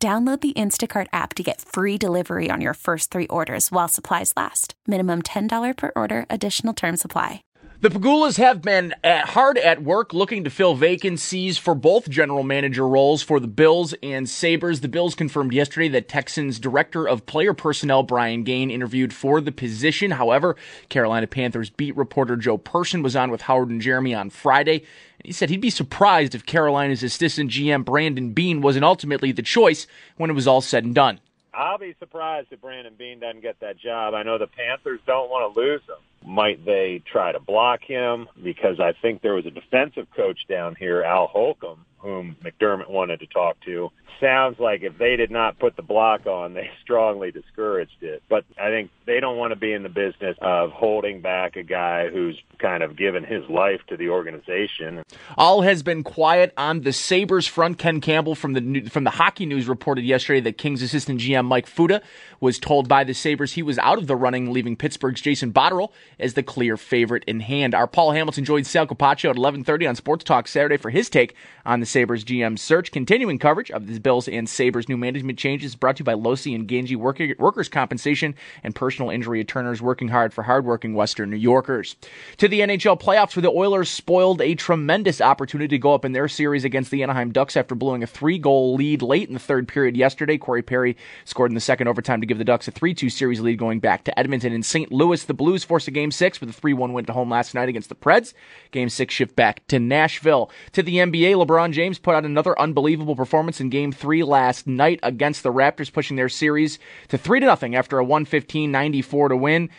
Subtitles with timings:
[0.00, 4.32] Download the Instacart app to get free delivery on your first three orders while supplies
[4.36, 4.74] last.
[4.86, 7.42] Minimum $10 per order, additional term supply.
[7.80, 12.44] The Pegulas have been at, hard at work looking to fill vacancies for both general
[12.44, 14.82] manager roles for the Bills and Sabres.
[14.82, 19.52] The Bills confirmed yesterday that Texans director of player personnel Brian Gaine interviewed for the
[19.52, 20.12] position.
[20.12, 20.54] However,
[20.88, 24.84] Carolina Panthers beat reporter Joe Person was on with Howard and Jeremy on Friday.
[25.24, 29.86] He said he'd be surprised if Carolina's assistant GM Brandon Beane wasn't ultimately the choice
[30.16, 31.20] when it was all said and done.
[31.52, 34.14] I'll be surprised if Brandon Beane doesn't get that job.
[34.14, 36.30] I know the Panthers don't want to lose him.
[36.30, 38.28] Might they try to block him?
[38.42, 43.20] Because I think there was a defensive coach down here, Al Holcomb, whom McDermott wanted
[43.20, 43.90] to talk to.
[44.20, 48.22] Sounds like if they did not put the block on, they strongly discouraged it.
[48.28, 51.62] But I think they don't want to be in the business of holding back a
[51.62, 55.02] guy who's kind of given his life to the organization.
[55.36, 57.78] All has been quiet on the Sabres front.
[57.78, 61.66] Ken Campbell from the from the Hockey News reported yesterday that Kings assistant GM Mike
[61.66, 62.02] Futa
[62.40, 65.90] was told by the Sabres he was out of the running, leaving Pittsburgh's Jason Botterill
[66.18, 67.74] as the clear favorite in hand.
[67.74, 71.34] Our Paul Hamilton joined Sal Capaccio at 11:30 on Sports Talk Saturday for his take
[71.64, 72.92] on the Sabres GM search.
[72.92, 76.54] Continuing coverage of the Bills and Sabres new management changes brought to you by Losi
[76.54, 81.96] and worker, Workers Compensation and Personal Injury Attorneys working hard for hardworking Western New Yorkers.
[82.36, 86.12] To the NHL playoffs where the Oilers spoiled a tremendous opportunity to go up in
[86.12, 89.66] their series against the Anaheim Ducks after blowing a three-goal lead late in the third
[89.66, 90.36] period yesterday.
[90.38, 93.58] Corey Perry scored in the second overtime to give the Ducks a 3-2 series lead
[93.58, 94.92] going back to Edmonton and St.
[94.92, 95.24] Louis.
[95.24, 97.88] The Blues forced a game six with a 3-1 win to home last night against
[97.88, 98.34] the Preds.
[98.70, 100.50] Game six shift back to Nashville.
[100.72, 105.00] To the NBA, LeBron James put out another unbelievable performance in game three last night
[105.02, 106.78] against the Raptors, pushing their series
[107.08, 109.70] to 3 to nothing after a 115-94 to win.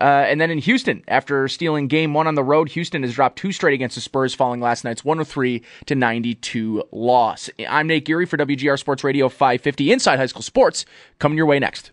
[0.00, 3.38] Uh, and then in Houston, after stealing game one on the road, Houston has dropped
[3.38, 7.48] two straight against the Spurs following last night's 103 to 92 loss.
[7.66, 10.84] I'm Nate Geary for WGR Sports Radio 550 Inside High School Sports.
[11.18, 11.92] Coming your way next.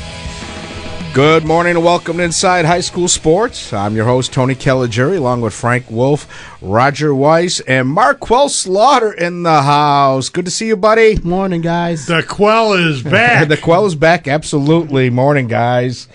[1.13, 3.73] Good morning and welcome to Inside High School Sports.
[3.73, 6.25] I'm your host, Tony Caligiuri, along with Frank Wolf,
[6.61, 10.29] Roger Weiss, and Marquel Slaughter in the house.
[10.29, 11.19] Good to see you, buddy.
[11.21, 12.05] Morning, guys.
[12.05, 13.49] The Quell is back.
[13.49, 15.09] the Quell is back, absolutely.
[15.09, 16.07] Morning, guys.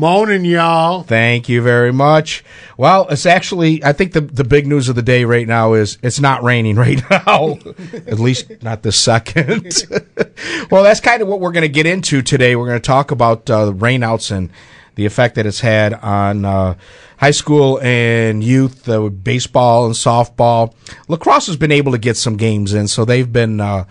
[0.00, 1.02] Morning, y'all.
[1.02, 2.42] Thank you very much.
[2.78, 5.98] Well, it's actually, I think the, the big news of the day right now is
[6.02, 7.58] it's not raining right now,
[8.06, 9.74] at least not this second.
[10.70, 12.56] well, that's kind of what we're going to get into today.
[12.56, 14.48] We're going to talk about uh, rainouts and
[14.94, 16.76] the effect that it's had on uh,
[17.18, 20.72] high school and youth, uh, baseball and softball.
[21.08, 23.60] Lacrosse has been able to get some games in, so they've been.
[23.60, 23.84] Uh,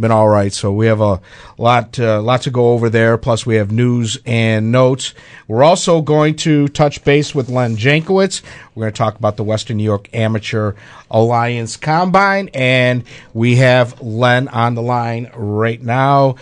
[0.00, 0.52] been all right.
[0.52, 1.20] So we have a
[1.56, 3.18] lot, uh, lot to go over there.
[3.18, 5.14] Plus, we have news and notes.
[5.46, 8.42] We're also going to touch base with Len Jankowicz.
[8.74, 10.74] We're going to talk about the Western New York Amateur
[11.10, 13.04] Alliance Combine, and
[13.34, 16.36] we have Len on the line right now.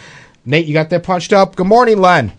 [0.44, 1.56] Nate, you got that punched up.
[1.56, 2.32] Good morning, Len.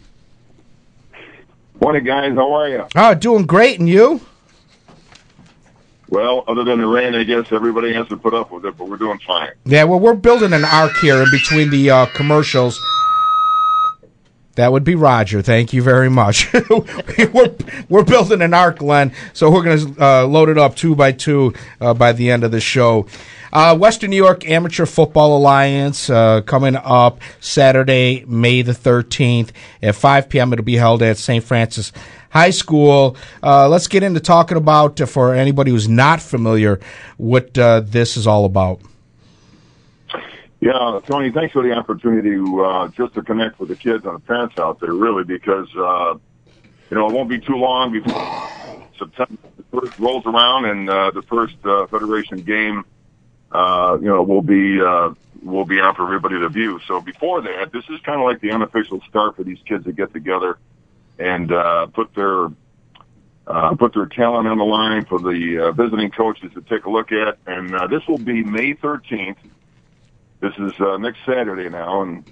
[1.81, 2.33] Morning, guys.
[2.33, 2.85] How are you?
[2.95, 4.21] Oh, doing great, and you?
[6.09, 8.87] Well, other than the rain, I guess everybody has to put up with it, but
[8.87, 9.51] we're doing fine.
[9.65, 12.79] Yeah, well, we're building an ark here in between the uh, commercials.
[14.57, 15.43] That would be Roger.
[15.43, 16.51] Thank you very much.
[17.31, 17.55] we're
[17.89, 19.13] we're building an ark, Len.
[19.33, 22.43] So we're going to uh, load it up two by two uh, by the end
[22.43, 23.05] of the show.
[23.53, 29.51] Uh, Western New York Amateur Football Alliance uh, coming up Saturday, May the 13th
[29.83, 30.51] at 5 p.m.
[30.53, 31.43] It'll be held at St.
[31.43, 31.91] Francis
[32.31, 33.15] High School.
[33.43, 36.79] Uh, let's get into talking about, uh, for anybody who's not familiar,
[37.17, 38.81] what this is all about.
[40.59, 44.15] Yeah, Tony, thanks for the opportunity to uh, just to connect with the kids and
[44.15, 46.15] the parents out there, really, because uh,
[46.89, 48.49] you know it won't be too long before
[48.97, 49.37] September
[49.71, 52.85] first rolls around and uh, the first uh, Federation game,
[53.51, 55.13] uh, you know, will be uh,
[55.43, 56.79] will be out for everybody to view.
[56.87, 59.91] So before that, this is kind of like the unofficial start for these kids to
[59.91, 60.57] get together
[61.19, 62.47] and uh, put their
[63.45, 66.89] uh, put their talent on the line for the uh, visiting coaches to take a
[66.89, 67.37] look at.
[67.45, 69.37] And uh, this will be May 13th.
[70.39, 72.23] This is uh, next Saturday now, and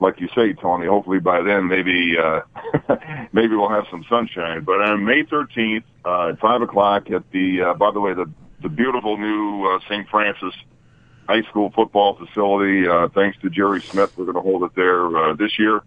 [0.00, 2.40] like you say, Tony, hopefully by then maybe uh,
[3.32, 4.64] maybe we'll have some sunshine.
[4.64, 8.30] But on May 13th uh, at five o'clock at the uh, by the way the
[8.62, 10.08] the beautiful new uh, St.
[10.08, 10.54] Francis
[11.28, 12.88] High School football facility.
[12.88, 15.82] Uh, thanks to Jerry Smith, we're going to hold it there uh, this year.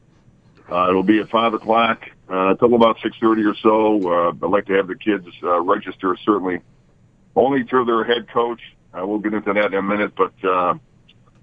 [0.72, 3.98] Uh, it'll be at five o'clock uh, until about six thirty or so.
[4.08, 6.60] Uh, I'd like to have the kids uh, register certainly
[7.36, 8.62] only through their head coach.
[8.94, 10.76] Uh, we'll get into that in a minute, but uh,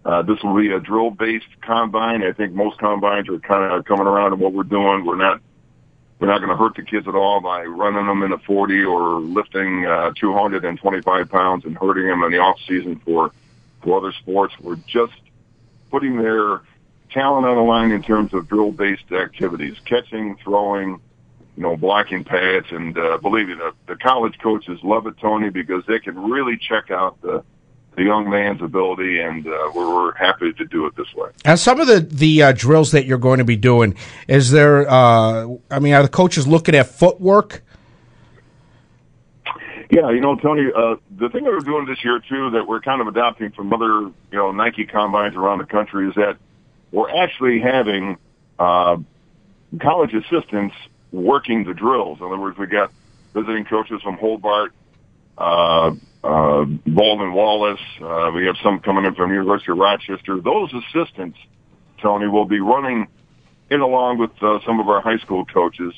[0.06, 2.22] uh, this will be a drill-based combine.
[2.22, 5.04] I think most combines are kind of coming around to what we're doing.
[5.04, 5.40] We're not
[6.20, 8.84] we're not going to hurt the kids at all by running them in a 40
[8.84, 13.32] or lifting uh, 225 pounds and hurting them in the off season for
[13.82, 14.54] for other sports.
[14.60, 15.20] We're just
[15.90, 16.60] putting their
[17.10, 21.00] talent on the line in terms of drill-based activities, catching, throwing,
[21.56, 25.50] you know, blocking pads, and uh, believe me, the, the college coaches love it, Tony,
[25.50, 27.42] because they can really check out the
[27.96, 31.30] the young man's ability, and uh, we're, we're happy to do it this way.
[31.44, 33.94] And some of the the uh, drills that you're going to be doing,
[34.28, 34.88] is there?
[34.88, 37.62] Uh, I mean, are the coaches looking at footwork?
[39.88, 42.80] Yeah, you know, Tony, uh, the thing that we're doing this year too, that we're
[42.80, 46.36] kind of adopting from other, you know, Nike combines around the country, is that
[46.90, 48.18] we're actually having
[48.58, 48.96] uh,
[49.80, 50.74] college assistants
[51.12, 52.18] working the drills.
[52.18, 52.90] In other words, we got
[53.32, 54.72] visiting coaches from Hobart,
[56.26, 57.80] uh, Baldwin Wallace.
[58.00, 60.40] Uh, we have some coming in from University of Rochester.
[60.40, 61.38] Those assistants,
[62.02, 63.08] Tony, will be running
[63.70, 65.94] in along with uh, some of our high school coaches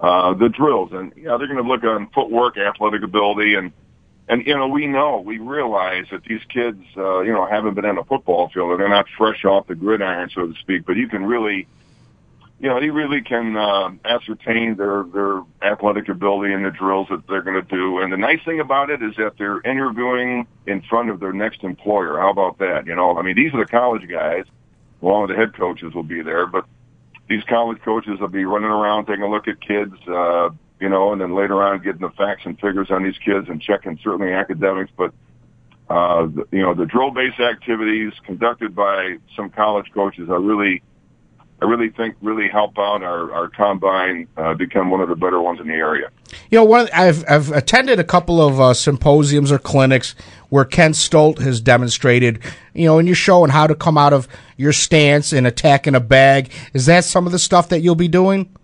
[0.00, 3.72] uh, the drills, and yeah, they're going to look on footwork, athletic ability, and
[4.28, 7.84] and you know we know we realize that these kids, uh, you know, haven't been
[7.84, 10.84] on a football field, and they're not fresh off the gridiron, so to speak.
[10.84, 11.66] But you can really
[12.60, 17.26] you know, he really can uh, ascertain their their athletic ability in the drills that
[17.28, 17.98] they're going to do.
[17.98, 21.64] And the nice thing about it is that they're interviewing in front of their next
[21.64, 22.18] employer.
[22.18, 22.86] How about that?
[22.86, 24.44] You know, I mean, these are the college guys,
[25.02, 26.64] along with the head coaches will be there, but
[27.28, 31.12] these college coaches will be running around taking a look at kids, uh, you know,
[31.12, 34.32] and then later on getting the facts and figures on these kids and checking certainly
[34.32, 35.12] academics, but
[35.88, 40.82] uh, the, you know, the drill-based activities conducted by some college coaches are really
[41.62, 45.40] I really think really help out our our combine uh, become one of the better
[45.40, 46.10] ones in the area.
[46.50, 50.14] You know, one I've I've attended a couple of uh, symposiums or clinics
[50.50, 52.40] where Ken Stolt has demonstrated,
[52.74, 55.94] you know, and you're showing how to come out of your stance and attack in
[55.94, 56.50] a bag.
[56.74, 58.54] Is that some of the stuff that you'll be doing?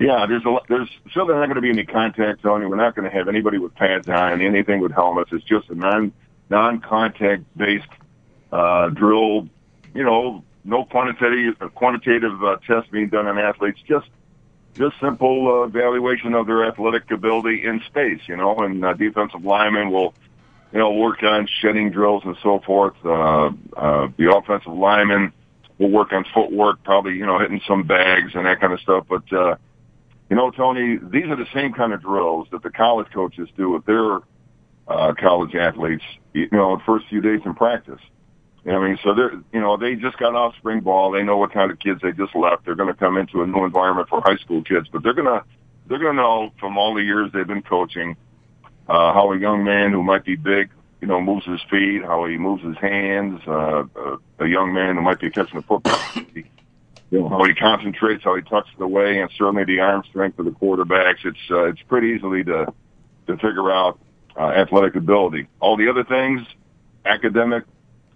[0.00, 2.68] Yeah, there's a there's certainly not going to be any contact zone.
[2.68, 5.30] We're not going to have anybody with pads on, anything with helmets.
[5.32, 6.12] It's just a non
[6.50, 7.88] non contact based
[8.50, 9.48] uh, drill.
[9.94, 13.78] You know, no quantitative quantitative uh, tests being done on athletes.
[13.86, 14.08] Just
[14.74, 18.20] just simple uh, evaluation of their athletic ability in space.
[18.26, 20.14] You know, and uh, defensive linemen will
[20.72, 22.94] you know work on shedding drills and so forth.
[23.04, 25.32] Uh, uh, the offensive linemen
[25.78, 29.04] will work on footwork, probably you know hitting some bags and that kind of stuff.
[29.08, 29.56] But uh,
[30.30, 33.70] you know, Tony, these are the same kind of drills that the college coaches do
[33.70, 34.18] with their
[34.88, 36.04] uh, college athletes.
[36.32, 38.00] You know, the first few days in practice.
[38.66, 41.10] I mean, so they're, you know, they just got off spring ball.
[41.10, 42.64] They know what kind of kids they just left.
[42.64, 45.26] They're going to come into a new environment for high school kids, but they're going
[45.26, 45.44] to,
[45.86, 48.16] they're going to know from all the years they've been coaching,
[48.88, 50.70] uh, how a young man who might be big,
[51.02, 54.96] you know, moves his feet, how he moves his hands, uh, uh, a young man
[54.96, 58.82] who might be catching the football, you know, how he concentrates, how he tucks it
[58.82, 61.24] away, and certainly the arm strength of the quarterbacks.
[61.26, 62.72] It's, uh, it's pretty easily to,
[63.26, 63.98] to figure out,
[64.38, 65.48] uh, athletic ability.
[65.60, 66.40] All the other things,
[67.04, 67.64] academic,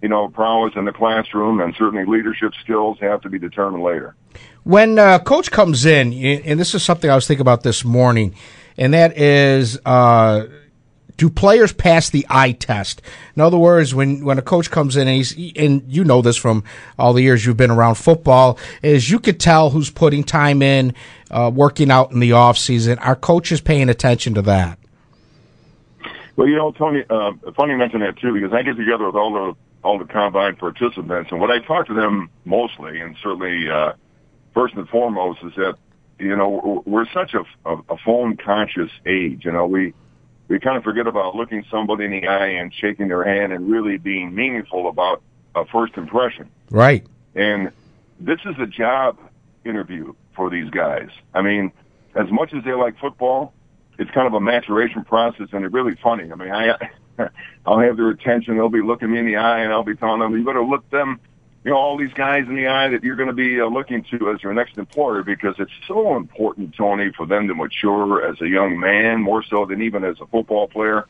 [0.01, 4.15] you know, prowess in the classroom and certainly leadership skills have to be determined later.
[4.63, 8.35] When uh, coach comes in, and this is something I was thinking about this morning,
[8.77, 10.45] and that is, uh,
[11.17, 13.01] do players pass the eye test?
[13.35, 16.37] In other words, when, when a coach comes in and he's, and you know this
[16.37, 16.63] from
[16.97, 20.93] all the years you've been around football, is you could tell who's putting time in,
[21.31, 22.99] uh, working out in the off season.
[22.99, 24.79] Are coaches paying attention to that?
[26.37, 29.15] Well, you know, Tony, uh, funny you mention that too, because I get together with
[29.15, 31.31] all the all the combine participants.
[31.31, 33.93] And what I talk to them mostly, and certainly uh,
[34.53, 35.75] first and foremost, is that
[36.17, 39.45] you know we're such a, a, a phone conscious age.
[39.45, 39.93] You know, we
[40.47, 43.69] we kind of forget about looking somebody in the eye and shaking their hand and
[43.69, 45.21] really being meaningful about
[45.55, 46.49] a first impression.
[46.69, 47.05] Right.
[47.35, 47.71] And
[48.19, 49.17] this is a job
[49.63, 51.09] interview for these guys.
[51.33, 51.71] I mean,
[52.15, 53.53] as much as they like football,
[53.97, 56.31] it's kind of a maturation process, and it's really funny.
[56.31, 56.89] I mean, I
[57.65, 58.55] I'll have their attention.
[58.55, 60.89] They'll be looking me in the eye, and I'll be telling them, "You better look
[60.89, 61.19] them
[61.63, 64.03] you know, all these guys in the eye that you're going to be uh, looking
[64.11, 68.39] to as your next employer because it's so important, Tony, for them to mature as
[68.41, 71.05] a young man, more so than even as a football player.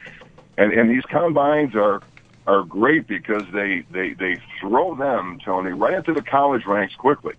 [0.58, 2.01] And and these combines are
[2.48, 7.36] are great because they they they throw them, Tony, right into the college ranks quickly.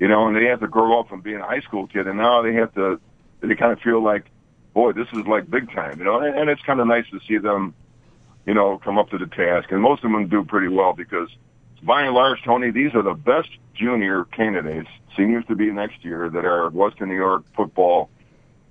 [0.00, 2.18] You know, and they have to grow up from being a high school kid, and
[2.18, 3.00] now they have to.
[3.40, 4.24] They kind of feel like,
[4.74, 6.00] boy, this is like big time.
[6.00, 7.72] You know, and, and it's kind of nice to see them,
[8.48, 9.70] you know, come up to the task.
[9.70, 11.28] And most of them do pretty well because
[11.82, 16.30] by and large, Tony, these are the best junior candidates, seniors to be next year,
[16.30, 18.08] that our Western New York football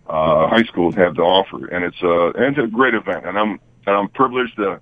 [0.07, 3.38] uh, high schools have to offer, and it's a and it's a great event, and
[3.38, 4.79] I'm and I'm privileged to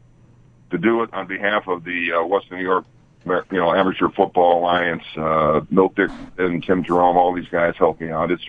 [0.72, 2.86] to do it on behalf of the uh, Western New York,
[3.26, 8.00] you know, Amateur Football Alliance, uh, Milt Dick and Tim Jerome, all these guys help
[8.00, 8.32] me out.
[8.32, 8.46] It's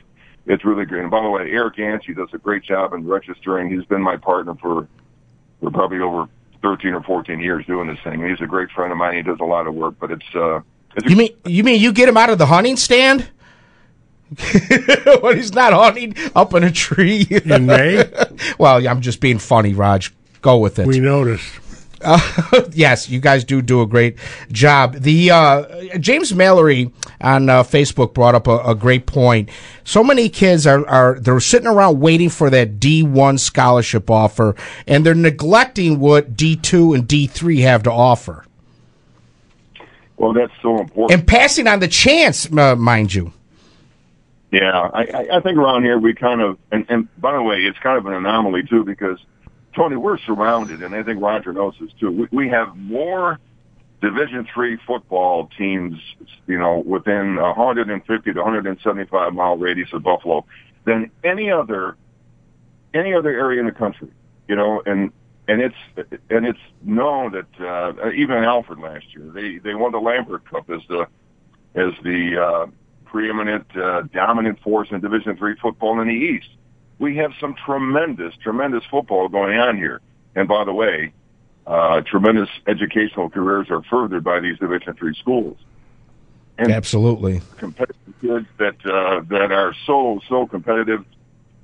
[0.46, 1.02] it's really great.
[1.02, 3.68] And by the way, Eric Yancey does a great job in registering.
[3.68, 4.86] He's been my partner for
[5.60, 6.28] for probably over
[6.62, 8.26] 13 or 14 years doing this thing.
[8.26, 9.16] He's a great friend of mine.
[9.16, 10.60] He does a lot of work, but it's, uh,
[10.96, 13.28] it's you mean, you mean you get him out of the hunting stand?
[15.20, 17.26] when he's not hunting up in a tree.
[17.30, 18.04] In May?
[18.58, 20.12] well, I'm just being funny, Raj.
[20.42, 20.86] Go with it.
[20.86, 21.44] We noticed.
[22.02, 24.16] Uh, yes, you guys do do a great
[24.50, 24.94] job.
[24.94, 29.48] The uh, James Mallory on uh, Facebook brought up a, a, great point.
[29.84, 34.54] So many kids are, are they're sitting around waiting for that D one scholarship offer,
[34.86, 38.44] and they're neglecting what D two and D three have to offer.
[40.16, 43.32] Well, that's so important, and passing on the chance, uh, mind you.
[44.50, 47.78] Yeah, I, I think around here we kind of, and, and by the way, it's
[47.80, 49.18] kind of an anomaly too because
[49.76, 52.10] Tony, we're surrounded, and I think Roger knows this too.
[52.10, 53.38] We, we have more
[54.00, 55.98] Division three football teams,
[56.46, 60.44] you know, within 150 to 175 mile radius of Buffalo
[60.84, 61.96] than any other
[62.94, 64.10] any other area in the country.
[64.48, 65.12] You know, and
[65.48, 65.76] and it's
[66.30, 70.70] and it's known that uh, even Alfred last year they they won the Lambert Cup
[70.70, 71.06] as the
[71.74, 72.66] as the uh,
[73.04, 76.48] preeminent uh, dominant force in Division three football in the East
[76.98, 80.00] we have some tremendous, tremendous football going on here.
[80.34, 81.12] And by the way,
[81.66, 85.58] uh, tremendous educational careers are furthered by these Division three schools.
[86.58, 91.04] And Absolutely, competitive kids that uh, that are so so competitive.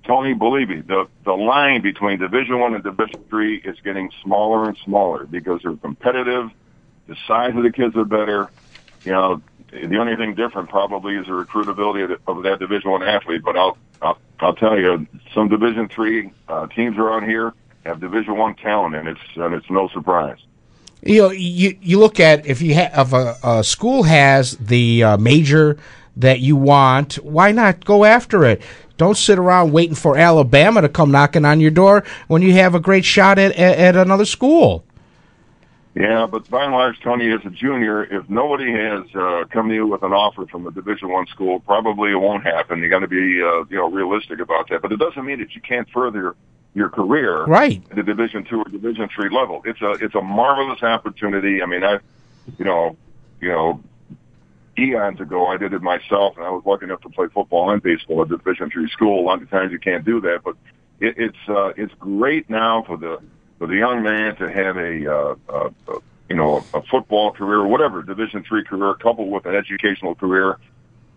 [0.05, 4.69] Tony, believe me, the the line between Division One and Division Three is getting smaller
[4.69, 6.51] and smaller because they're competitive.
[7.07, 8.51] The size of the kids are better.
[9.05, 9.43] You know,
[9.73, 13.43] the only thing different probably is the recruitability of, the, of that Division One athlete.
[13.43, 17.55] But I'll, I'll I'll tell you, some Division Three uh, teams around here
[17.87, 20.39] have Division One talent, and it's and it's no surprise.
[21.03, 25.17] You know, you you look at if you have a, a school has the uh,
[25.17, 25.79] major
[26.17, 28.63] that you want, why not go after it?
[28.99, 32.75] Don't sit around waiting for Alabama to come knocking on your door when you have
[32.75, 34.85] a great shot at, at, at another school.
[35.95, 39.75] Yeah, but by and large, Tony, as a junior, if nobody has uh, come to
[39.75, 42.81] you with an offer from a Division One school, probably it won't happen.
[42.81, 44.81] You got to be, uh, you know, realistic about that.
[44.81, 46.35] But it doesn't mean that you can't further
[46.75, 49.61] your career right at the Division Two or Division Three level.
[49.67, 51.63] It's a it's a marvelous opportunity.
[51.63, 51.99] I mean, I,
[52.59, 52.97] you know,
[53.43, 53.83] you know,
[54.79, 57.83] eons ago, I did it myself, and I was lucky enough to play football and
[57.83, 59.21] baseball at Division Three school.
[59.21, 60.57] A lot of times you can't do that, but
[61.01, 63.19] it, it's uh, it's great now for the
[63.63, 67.65] for the young man to have a, uh, uh, uh, you know, a football career,
[67.65, 70.59] whatever, Division three career, coupled with an educational career,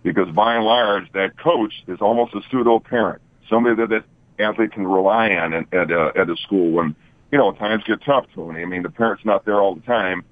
[0.04, 4.04] because by and large, that coach is almost a pseudo parent, somebody that that
[4.38, 6.96] athlete can rely on at at, uh, at a school when
[7.32, 8.28] you know times get tough.
[8.36, 10.24] Tony, I mean, the parent's not there all the time,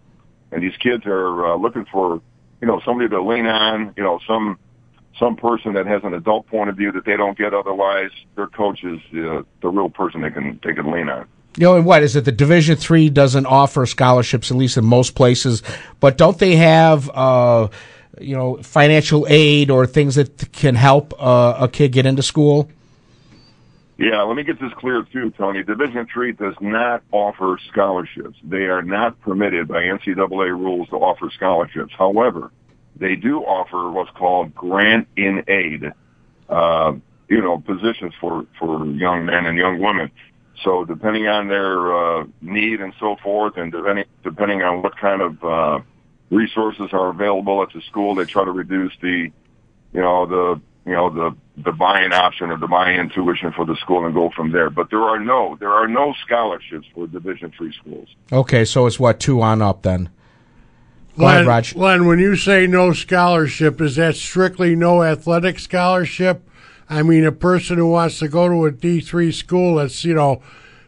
[0.51, 2.21] and these kids are uh, looking for
[2.61, 4.59] you know somebody to lean on, you know, some
[5.17, 8.11] some person that has an adult point of view that they don't get otherwise.
[8.35, 11.27] Their coach is uh, the real person they can they can lean on.
[11.57, 12.25] You know, and what is it?
[12.25, 15.61] The Division Three doesn't offer scholarships, at least in most places.
[15.99, 17.67] But don't they have, uh,
[18.19, 22.69] you know, financial aid or things that can help uh, a kid get into school?
[23.97, 25.63] Yeah, let me get this clear too, Tony.
[25.63, 28.37] Division Three does not offer scholarships.
[28.43, 31.93] They are not permitted by NCAA rules to offer scholarships.
[31.95, 32.51] However,
[32.95, 35.93] they do offer what's called grant in aid.
[36.49, 36.93] Uh,
[37.29, 40.11] you know, positions for for young men and young women.
[40.63, 45.21] So depending on their uh, need and so forth, and depending depending on what kind
[45.21, 45.79] of uh,
[46.29, 49.31] resources are available at the school, they try to reduce the,
[49.93, 53.75] you know, the you know the the buy-in option or the buy-in tuition for the
[53.77, 54.69] school and go from there.
[54.69, 58.09] But there are no there are no scholarships for Division three schools.
[58.31, 60.09] Okay, so it's what two on up then.
[61.17, 61.75] Go Len, ahead, Raj.
[61.75, 66.47] Len, when you say no scholarship, is that strictly no athletic scholarship?
[66.93, 70.13] I mean, a person who wants to go to a D three school that's you
[70.13, 70.41] know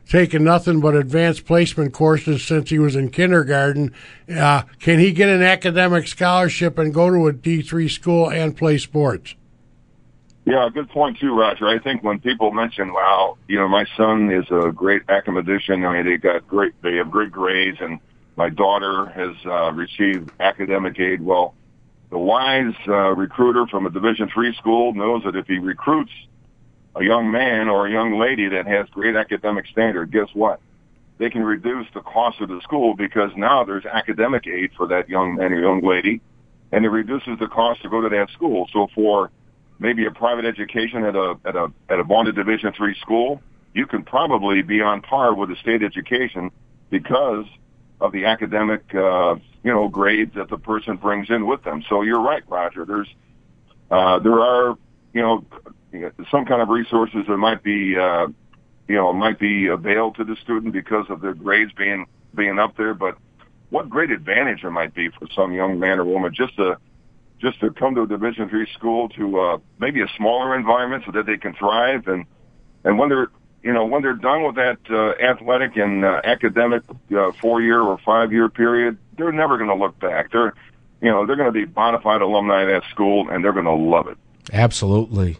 [0.07, 3.91] taken nothing but advanced placement courses since he was in kindergarten.
[4.29, 8.77] Uh, can he get an academic scholarship and go to a D3 school and play
[8.77, 9.33] sports?
[10.45, 11.67] Yeah, good point too, Roger.
[11.67, 15.83] I think when people mention, "Wow, you know, my son is a great academician.
[15.83, 17.99] I mean, they got great, they have great grades, and
[18.35, 21.55] my daughter has uh, received academic aid." Well,
[22.15, 26.13] the wise uh, recruiter from a Division three school knows that if he recruits
[26.95, 30.61] a young man or a young lady that has great academic standard, guess what?
[31.17, 35.09] They can reduce the cost of the school because now there's academic aid for that
[35.09, 36.21] young man or young lady,
[36.71, 38.69] and it reduces the cost to go to that school.
[38.71, 39.29] So for
[39.79, 43.41] maybe a private education at a at a at a bonded Division three school,
[43.73, 46.49] you can probably be on par with a state education
[46.89, 47.45] because
[47.99, 51.83] of the academic uh, you know grades that the person brings in with them.
[51.89, 52.85] So you're right, Roger.
[52.85, 53.07] There's
[53.89, 54.77] uh, there are
[55.11, 55.43] you know
[56.29, 58.27] some kind of resources that might be uh,
[58.87, 62.05] you know might be availed to the student because of their grades being
[62.35, 63.17] being up there, but
[63.71, 66.77] what great advantage there might be for some young man or woman just to
[67.39, 71.11] just to come to a Division three school to uh, maybe a smaller environment so
[71.13, 72.25] that they can thrive and
[72.83, 73.29] and when they're
[73.63, 76.83] you know when they're done with that uh, athletic and uh, academic
[77.17, 80.31] uh, four year or five year period, they're never going to look back.
[80.31, 80.53] They're
[81.01, 83.65] you know they're going to be bona fide alumni of that school and they're going
[83.65, 84.17] to love it.
[84.53, 85.37] Absolutely.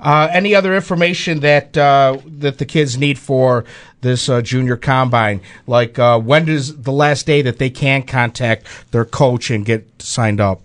[0.00, 3.64] Uh, any other information that uh, that the kids need for
[4.00, 5.40] this uh, junior combine?
[5.66, 10.02] Like uh, when is the last day that they can contact their coach and get
[10.02, 10.60] signed up?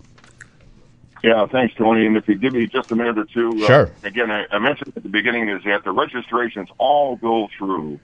[1.22, 2.06] Yeah, thanks, Tony.
[2.06, 3.90] And if you give me just a minute or two, uh, sure.
[4.04, 8.00] again, I, I, mentioned at the beginning is that the registrations all go through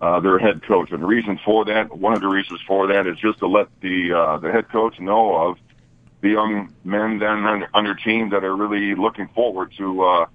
[0.00, 3.06] uh, their head coach, and the reason for that, one of the reasons for that,
[3.06, 5.58] is just to let the uh, the head coach know of
[6.22, 10.26] the young men then on, on their team that are really looking forward to uh,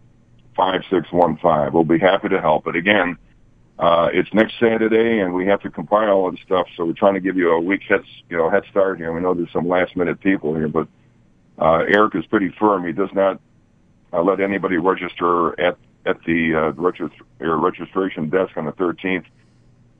[0.56, 1.72] 5615.
[1.72, 2.64] We'll be happy to help.
[2.64, 3.18] But again,
[3.78, 6.66] uh, it's next Saturday and we have to compile all the stuff.
[6.76, 9.12] So we're trying to give you a week head, you know, head start here.
[9.12, 10.88] We know there's some last minute people here, but,
[11.58, 12.86] uh, Eric is pretty firm.
[12.86, 13.40] He does not
[14.12, 19.24] uh, let anybody register at, at the, uh, regist- registration desk on the 13th.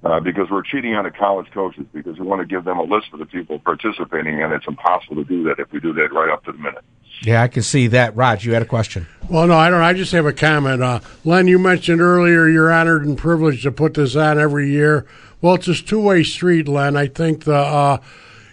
[0.07, 2.83] Uh, because we're cheating on the college coaches because we want to give them a
[2.85, 6.13] list of the people participating, and it's impossible to do that if we do that
[6.13, 6.85] right up to the minute.
[7.23, 8.15] Yeah, I can see that.
[8.15, 9.09] Raj, you had a question.
[9.29, 9.83] Well, no, I don't.
[9.83, 10.81] I just have a comment.
[10.81, 15.07] Uh, Len, you mentioned earlier you're honored and privileged to put this on every year.
[15.41, 16.97] Well, it's a two-way street, Len.
[16.97, 17.99] I think the uh,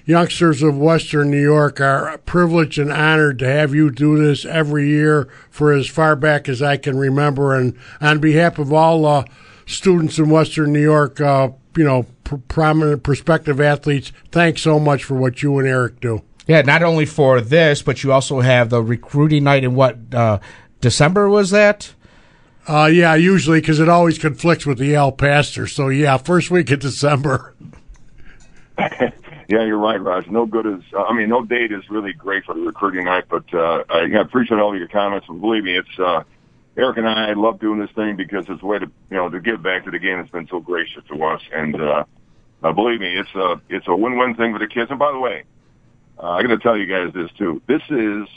[0.06, 4.88] youngsters of Western New York are privileged and honored to have you do this every
[4.88, 7.54] year for as far back as I can remember.
[7.54, 9.26] And on behalf of all uh,
[9.66, 15.04] students in Western New York, uh, you know, pr- prominent prospective athletes, thanks so much
[15.04, 16.22] for what you and Eric do.
[16.48, 20.40] Yeah, not only for this, but you also have the recruiting night in what uh,
[20.82, 21.94] December was that?
[22.68, 25.68] Uh, yeah, usually because it always conflicts with the El Pastor.
[25.68, 27.56] So yeah, first week of December.
[28.78, 29.12] yeah,
[29.48, 30.28] you're right, Raj.
[30.28, 33.26] No good is, uh, I mean, no date is really great for the recruiting night,
[33.30, 35.28] but uh, I appreciate all of your comments.
[35.30, 36.24] And believe me, it's uh,
[36.76, 39.40] Eric and I love doing this thing because it's a way to, you know, to
[39.40, 41.42] give back to the game that's been so gracious to us.
[41.54, 42.04] And uh,
[42.64, 44.90] uh, believe me, it's a it's a win-win thing for the kids.
[44.90, 45.44] And by the way,
[46.18, 47.62] uh, I got to tell you guys this too.
[47.68, 48.28] This is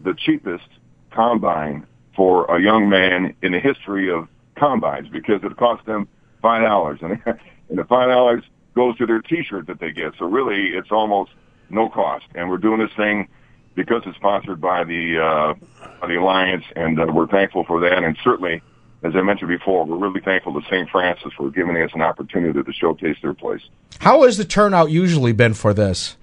[0.00, 0.68] the cheapest
[1.10, 6.06] combine for a young man in the history of combines because it costs them
[6.40, 7.20] five dollars, and
[7.68, 10.12] and the five dollars goes to their T-shirt that they get.
[10.18, 11.32] So really, it's almost
[11.68, 12.26] no cost.
[12.34, 13.28] And we're doing this thing
[13.74, 15.54] because it's sponsored by the uh,
[16.00, 18.02] by the alliance, and uh, we're thankful for that.
[18.04, 18.62] And certainly,
[19.02, 20.88] as I mentioned before, we're really thankful to St.
[20.90, 23.62] Francis for giving us an opportunity to showcase their place.
[24.00, 26.16] How has the turnout usually been for this?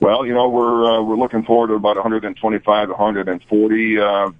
[0.00, 4.30] Well, you know, we're uh, we're looking forward to about 125 to 140 uh,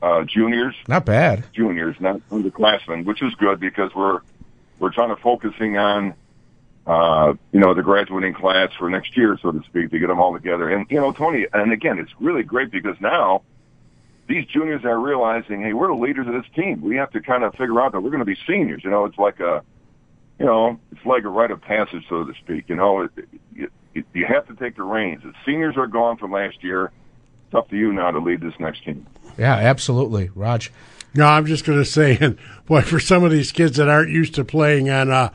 [0.00, 0.74] uh, juniors.
[0.88, 1.44] Not bad.
[1.52, 4.20] Juniors, not underclassmen, which is good because we're
[4.78, 6.14] we're trying to focusing on
[6.86, 10.20] uh, you know the graduating class for next year, so to speak, to get them
[10.20, 10.68] all together.
[10.68, 13.42] And you know, Tony, and again, it's really great because now
[14.28, 16.80] these juniors are realizing, hey, we're the leaders of this team.
[16.80, 18.82] We have to kind of figure out that we're going to be seniors.
[18.84, 19.62] You know, it's like a
[20.38, 22.68] you know, it's like a rite of passage, so to speak.
[22.68, 23.10] You know, it,
[23.54, 25.22] it, it, you have to take the reins.
[25.22, 26.90] The seniors are gone from last year.
[27.46, 29.06] It's up to you now to lead this next team.
[29.38, 30.72] Yeah, absolutely, Raj.
[31.14, 34.10] No, I'm just going to say, and boy, for some of these kids that aren't
[34.10, 35.30] used to playing on, uh,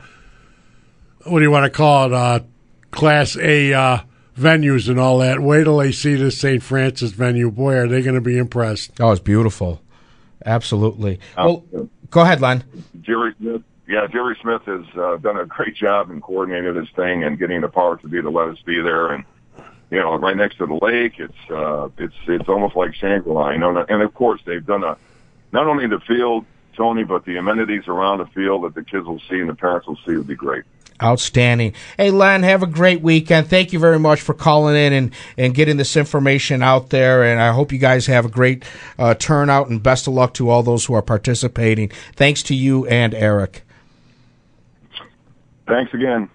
[1.24, 2.40] what do you want to call it, uh,
[2.90, 3.98] Class A uh,
[4.38, 6.62] venues and all that, wait till they see this St.
[6.62, 7.50] Francis venue.
[7.50, 8.92] Boy, are they going to be impressed.
[9.00, 9.82] Oh, it's beautiful.
[10.44, 11.20] Absolutely.
[11.36, 11.64] well,
[12.10, 12.64] go ahead, Len.
[13.02, 13.62] Jerry Smith.
[13.86, 17.62] Yeah, Jerry Smith has uh, done a great job in coordinating this thing and getting
[17.62, 19.12] the power to be to let us be there.
[19.12, 19.24] And
[19.90, 23.50] you know, right next to the lake, it's uh, it's it's almost like Shangri-La.
[23.50, 24.98] You know, and of course they've done a
[25.52, 26.44] not only the field,
[26.76, 29.86] Tony, but the amenities around the field that the kids will see and the parents
[29.86, 30.64] will see would be great.
[31.02, 31.74] Outstanding.
[31.96, 33.48] Hey, Len, have a great weekend.
[33.48, 37.22] Thank you very much for calling in and, and getting this information out there.
[37.22, 38.64] And I hope you guys have a great
[38.98, 41.90] uh, turnout and best of luck to all those who are participating.
[42.16, 43.62] Thanks to you and Eric.
[45.68, 46.28] Thanks again.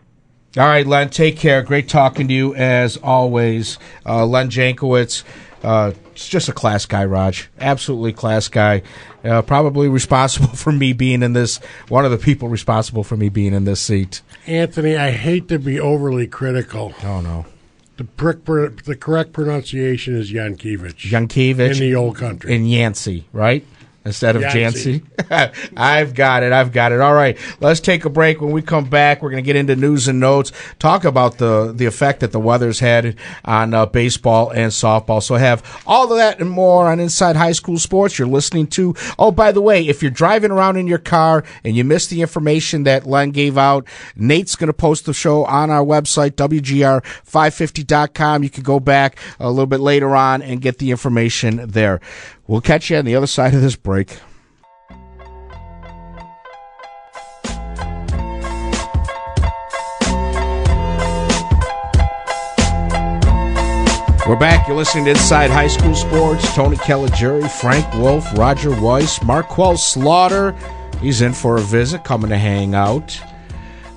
[0.56, 1.64] All right, Len, take care.
[1.64, 3.80] Great talking to you as always.
[4.06, 5.24] Uh, Len Jankowicz,
[5.64, 7.50] uh, just a class guy, Raj.
[7.60, 8.84] Absolutely class guy.
[9.24, 11.58] Uh, probably responsible for me being in this,
[11.90, 14.22] one of the people responsible for me being in this seat.
[14.46, 16.94] Anthony, I hate to be overly critical.
[17.04, 17.46] Oh, no.
[17.98, 21.10] The, prick, the correct pronunciation is Yankiewicz.
[21.12, 21.74] Yankiewicz.
[21.74, 22.54] In the old country.
[22.54, 23.66] In Yancey, right?
[24.06, 24.44] Instead of.
[24.44, 25.04] Jancy.
[25.78, 26.52] I've got it.
[26.52, 27.02] I've got it.
[27.02, 27.38] All right.
[27.60, 28.42] Let's take a break.
[28.42, 31.72] When we come back, we're going to get into news and notes, talk about the,
[31.74, 35.22] the effect that the weather's had on uh, baseball and softball.
[35.22, 38.20] So have all of that and more on Inside High School Sports.
[38.20, 38.96] You're listening to.
[39.18, 42.22] Oh, by the way, if you're driving around in your car and you missed the
[42.22, 48.44] information that Len gave out, Nate's going to post the show on our website, WGR550.com.
[48.44, 52.00] You can go back a little bit later on and get the information there.
[52.48, 54.18] We'll catch you on the other side of this break.
[64.26, 64.68] We're back.
[64.68, 66.56] You're listening to Inside High School Sports.
[66.56, 70.56] Tony Caligiuri, Frank Wolf, Roger Weiss, Marquel Slaughter.
[71.02, 73.20] He's in for a visit, coming to hang out.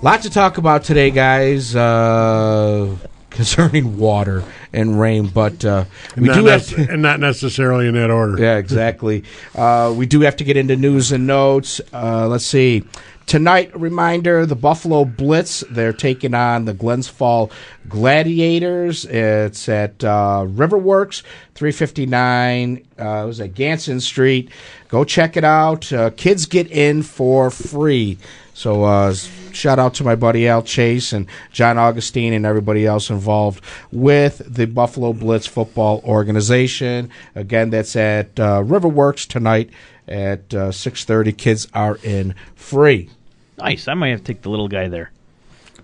[0.02, 1.76] Lot to talk about today, guys.
[1.76, 2.96] Uh,
[3.36, 5.84] concerning water and rain, but uh,
[6.16, 8.42] we do have to, and not necessarily in that order.
[8.42, 9.24] Yeah, exactly.
[9.54, 11.80] uh, we do have to get into news and notes.
[11.92, 12.82] Uh, let's see.
[13.26, 15.64] Tonight, reminder: the Buffalo Blitz.
[15.68, 17.50] They're taking on the Glens Fall
[17.88, 19.04] Gladiators.
[19.04, 21.22] It's at uh, Riverworks,
[21.54, 22.86] three fifty nine.
[22.98, 24.50] Uh, it was at Ganson Street.
[24.88, 25.92] Go check it out.
[25.92, 28.18] Uh, kids get in for free.
[28.54, 29.12] So uh,
[29.56, 34.42] shout out to my buddy Al Chase and John Augustine and everybody else involved with
[34.46, 37.10] the Buffalo Blitz football organization.
[37.34, 39.70] Again, that's at uh, Riverworks tonight
[40.06, 41.36] at uh, 6.30.
[41.36, 43.10] Kids are in free.
[43.58, 43.88] Nice.
[43.88, 45.10] I might have to take the little guy there.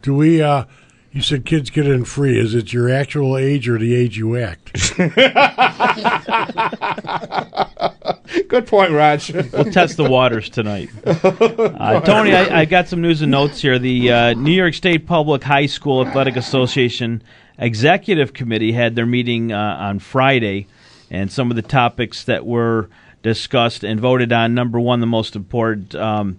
[0.02, 0.42] Do we...
[0.42, 0.64] Uh,
[1.12, 2.38] you said kids get in free.
[2.38, 4.72] Is it your actual age or the age you act?
[8.48, 9.30] Good point, Raj.
[9.30, 10.88] we'll test the waters tonight.
[11.04, 13.78] Uh, Tony, I, I, got some news and notes here.
[13.78, 17.22] The uh, New York State Public High School Athletic Association
[17.58, 20.66] Executive Committee had their meeting uh, on Friday,
[21.10, 22.88] and some of the topics that were
[23.22, 24.54] discussed and voted on.
[24.54, 25.94] Number one, the most important.
[25.94, 26.38] Um,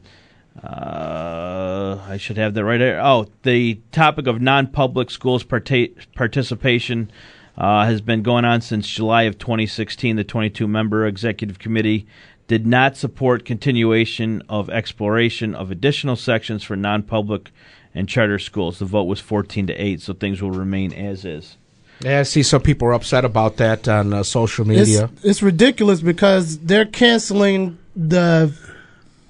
[1.84, 3.00] uh, I should have that right here.
[3.02, 7.12] Oh, the topic of non-public schools parta- participation
[7.58, 10.15] uh, has been going on since July of 2016.
[10.15, 12.08] The 22-member executive committee
[12.48, 17.52] did not support continuation of exploration of additional sections for non-public
[17.93, 18.80] and charter schools.
[18.80, 21.58] The vote was 14 to 8, so things will remain as is.
[22.02, 25.06] Yeah, I see some people are upset about that on uh, social media.
[25.06, 28.54] It's, it's ridiculous because they're canceling the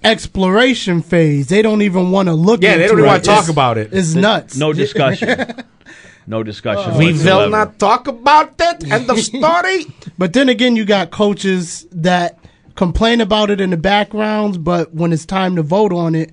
[0.04, 1.48] exploration phase.
[1.48, 2.64] They don't even want to look.
[2.64, 2.68] At it.
[2.68, 3.90] Yeah, they don't even want to talk about it.
[3.94, 4.58] It's nuts.
[4.58, 5.64] No discussion.
[6.28, 6.98] no discussion.
[6.98, 8.92] we will not talk about it.
[8.92, 9.86] End of story.
[10.18, 12.40] but then again, you got coaches that
[12.76, 16.32] complain about it in the backgrounds, but when it's time to vote on it,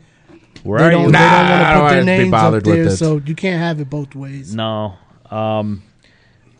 [0.62, 2.83] Where they don't, nah, they don't want to put their names up there.
[2.85, 2.96] It.
[2.96, 4.54] So you can't have it both ways.
[4.54, 4.94] No.
[5.30, 5.83] Um,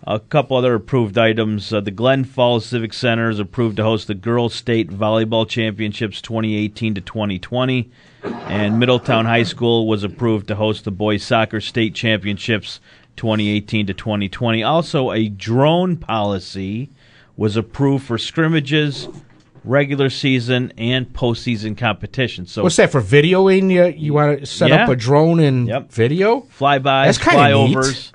[0.07, 1.73] a couple other approved items.
[1.73, 6.21] Uh, the Glens Falls Civic Center is approved to host the Girls State Volleyball Championships
[6.23, 7.91] 2018 to 2020.
[8.23, 12.81] And Middletown High School was approved to host the Boys Soccer State Championships
[13.17, 14.63] 2018 to 2020.
[14.63, 16.91] Also, a drone policy
[17.37, 19.09] was approved for scrimmages,
[19.65, 22.47] regular season, and postseason competition.
[22.47, 23.71] So What's that for videoing?
[23.71, 24.85] You, you want to set Yeah.
[24.85, 25.93] up a drone and Yep.
[25.93, 26.41] video?
[26.59, 27.77] flybys, That's kinda neat.
[27.77, 28.13] flyovers.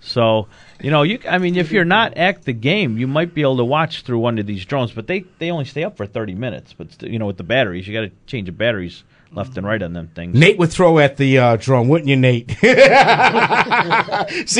[0.00, 0.48] So
[0.80, 3.56] you know, you I mean, if you're not at the game, you might be able
[3.58, 6.34] to watch through one of these drones, but they they only stay up for 30
[6.34, 6.72] minutes.
[6.72, 9.66] But st- you know, with the batteries, you got to change the batteries left and
[9.66, 10.38] right on them things.
[10.38, 12.50] Nate would throw at the uh, drone, wouldn't you, Nate?
[12.60, 12.66] See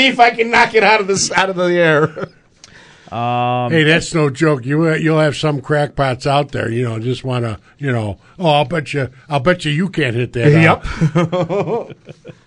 [0.08, 2.28] if I can knock it out of the out of the air.
[3.12, 4.66] Um, Hey, that's no joke.
[4.66, 6.70] You you'll have some crackpots out there.
[6.70, 7.58] You know, just want to.
[7.78, 9.10] You know, oh, I'll bet you.
[9.28, 10.52] I'll bet you you can't hit that.
[10.66, 11.96] out.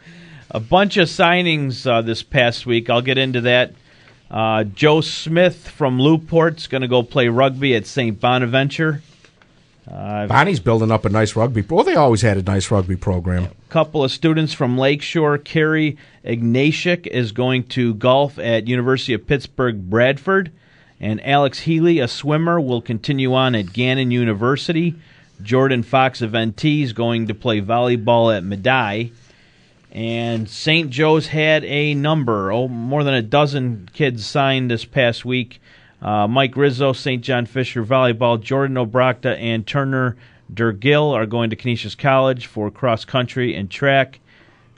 [0.52, 2.90] a bunch of signings uh, this past week.
[2.90, 3.74] I'll get into that.
[4.30, 8.20] Uh, Joe Smith from Newport's going to go play rugby at St.
[8.20, 9.02] Bonaventure.
[9.90, 11.64] Uh, Bonnie's building up a nice rugby.
[11.68, 13.46] Well, they always had a nice rugby program.
[13.46, 15.40] A couple of students from Lakeshore.
[15.40, 20.52] Kerry Ignatiuk is going to golf at University of Pittsburgh Bradford,
[21.00, 24.94] and Alex Healy, a swimmer, will continue on at Gannon University.
[25.42, 29.12] Jordan Fox of NT is going to play volleyball at Medaille.
[29.92, 30.90] And St.
[30.90, 35.62] Joe's had a number, oh, more than a dozen kids signed this past week.
[36.02, 37.24] Uh, Mike Rizzo, St.
[37.24, 40.16] John Fisher volleyball, Jordan Obrachta, and Turner
[40.54, 44.20] Durgill are going to Canisius College for cross country and track.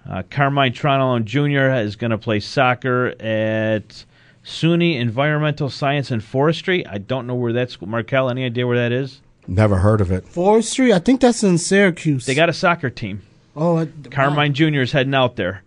[0.09, 1.75] Uh, Carmine Tronalone Jr.
[1.85, 4.05] is going to play soccer at
[4.43, 6.85] SUNY Environmental Science and Forestry.
[6.87, 7.79] I don't know where that's.
[7.81, 9.21] Marquel, any idea where that is?
[9.47, 10.27] Never heard of it.
[10.27, 12.25] Forestry, I think that's in Syracuse.
[12.25, 13.21] They got a soccer team.
[13.55, 14.81] Oh, I- Carmine Jr.
[14.81, 15.63] is heading out there.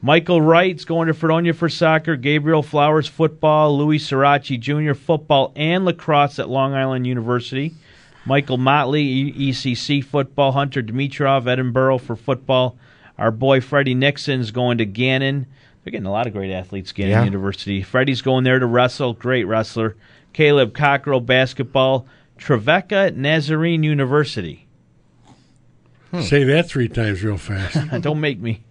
[0.00, 2.14] Michael Wright's going to Fredonia for soccer.
[2.16, 3.76] Gabriel Flowers football.
[3.76, 4.94] Louis Sirachi Jr.
[4.94, 7.74] football and lacrosse at Long Island University.
[8.24, 10.52] Michael Motley E- ECC football.
[10.52, 12.76] Hunter Dimitrov Edinboro for football.
[13.18, 15.46] Our boy Freddie Nixon's going to Gannon.
[15.82, 16.92] They're getting a lot of great athletes.
[16.92, 17.24] Gannon Yeah.
[17.24, 17.82] University.
[17.82, 19.14] Freddie's going there to wrestle.
[19.14, 19.96] Great wrestler.
[20.32, 22.06] Caleb Cockrell basketball.
[22.38, 24.67] Trevecca Nazarene University.
[26.22, 27.76] Say that three times real fast.
[28.02, 28.64] Don't make me.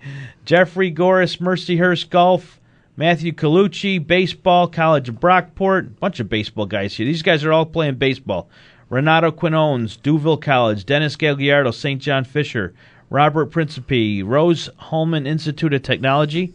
[0.46, 2.60] Jeffrey Goris, Mercyhurst Golf,
[2.96, 7.06] Matthew Colucci, baseball, College of Brockport, bunch of baseball guys here.
[7.06, 8.50] These guys are all playing baseball.
[8.90, 12.02] Renato Quinones, D'Youville College, Dennis Gagliardo, St.
[12.02, 12.74] John Fisher,
[13.10, 16.54] Robert Principe, Rose-Hulman Institute of Technology,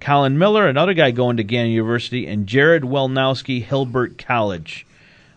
[0.00, 4.86] Colin Miller, another guy going to Gannon University, and Jared Welnowski, Hilbert College.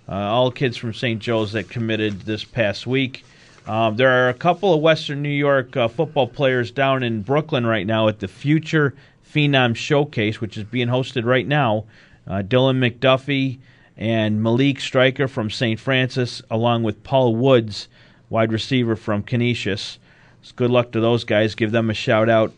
[0.09, 1.21] Uh, all kids from St.
[1.21, 3.23] Joe's that committed this past week.
[3.67, 7.65] Um, there are a couple of Western New York uh, football players down in Brooklyn
[7.65, 8.93] right now at the Future
[9.33, 11.85] Phenom Showcase, which is being hosted right now.
[12.27, 13.59] Uh, Dylan McDuffie
[13.97, 15.79] and Malik Stryker from St.
[15.79, 17.87] Francis, along with Paul Woods,
[18.29, 19.97] wide receiver from Canisius.
[20.41, 21.55] So good luck to those guys.
[21.55, 22.51] Give them a shout out.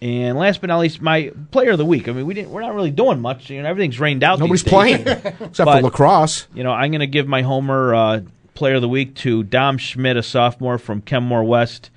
[0.00, 2.08] And last but not least, my player of the week.
[2.08, 2.50] I mean, we didn't.
[2.50, 3.50] We're not really doing much.
[3.50, 4.38] You know, everything's rained out.
[4.38, 4.72] Nobody's these days.
[4.72, 5.00] playing
[5.40, 6.46] except But- for lacrosse.
[6.54, 8.20] You know, I'm going to give my Homer uh,
[8.54, 11.90] Player of the Week to Dom Schmidt, a sophomore from Kenmore West.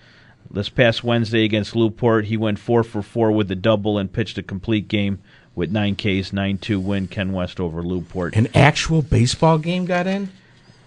[0.49, 4.37] This past Wednesday against Newport, he went four for four with the double and pitched
[4.37, 5.19] a complete game
[5.55, 7.07] with nine Ks, nine two win.
[7.07, 8.35] Ken West over Newport.
[8.35, 10.29] An actual baseball game got in.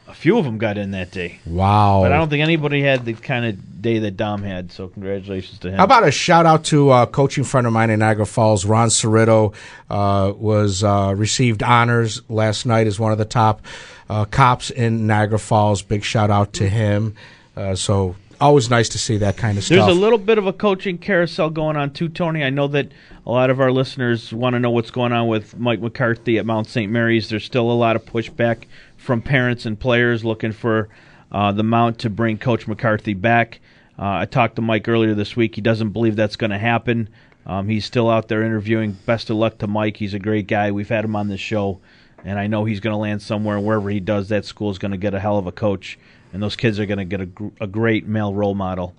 [0.08, 2.00] A few of them got in that day, Wow.
[2.02, 4.72] but I don't think anybody had the kind of day that Dom had.
[4.72, 5.76] So congratulations to him.
[5.76, 8.88] How about a shout out to a coaching friend of mine in Niagara Falls, Ron
[8.88, 9.54] Cerrito,
[9.88, 13.62] uh, was uh, received honors last night as one of the top
[14.10, 15.82] uh, cops in Niagara Falls.
[15.82, 17.14] Big shout out to him.
[17.56, 19.86] Uh, so always nice to see that kind of stuff.
[19.86, 22.42] There's a little bit of a coaching carousel going on too, Tony.
[22.42, 22.88] I know that
[23.24, 26.46] a lot of our listeners want to know what's going on with Mike McCarthy at
[26.46, 26.90] Mount St.
[26.90, 27.28] Mary's.
[27.28, 28.64] There's still a lot of pushback
[28.96, 30.88] from parents and players looking for
[31.30, 33.60] uh, the Mount to bring Coach McCarthy back.
[33.96, 35.54] Uh, I talked to Mike earlier this week.
[35.54, 37.10] He doesn't believe that's going to happen.
[37.46, 38.92] Um, he's still out there interviewing.
[39.06, 39.98] Best of luck to Mike.
[39.98, 40.72] He's a great guy.
[40.72, 41.80] We've had him on this show,
[42.24, 43.58] and I know he's going to land somewhere.
[43.58, 45.98] Wherever he does, that school is going to get a hell of a coach,
[46.32, 48.94] and those kids are going to get a, gr- a great male role model.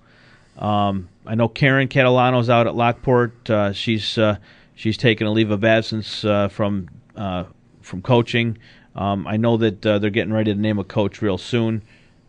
[0.58, 3.48] Um, I know Karen Catalano's out at Lockport.
[3.48, 4.36] Uh, she's uh,
[4.74, 7.44] she's taken a leave of absence uh, from uh,
[7.80, 8.58] from coaching.
[8.94, 11.82] Um, I know that uh, they're getting ready to name a coach real soon,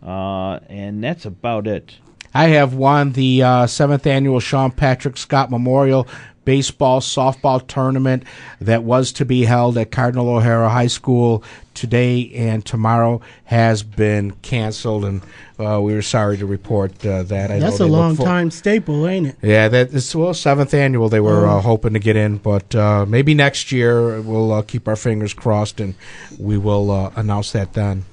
[0.06, 1.98] uh, and that's about it.
[2.34, 6.08] I have won the seventh annual Sean Patrick Scott Memorial
[6.46, 8.24] Baseball Softball Tournament
[8.60, 14.32] that was to be held at Cardinal O'Hara High School today and tomorrow has been
[14.42, 15.22] canceled, and
[15.60, 17.50] uh, we were sorry to report uh, that.
[17.52, 19.36] I that's know a long for- time staple, ain't it?
[19.42, 21.10] Yeah, that is well seventh annual.
[21.10, 24.88] They were uh, hoping to get in, but uh, maybe next year we'll uh, keep
[24.88, 25.96] our fingers crossed and
[26.38, 28.06] we will uh, announce that then.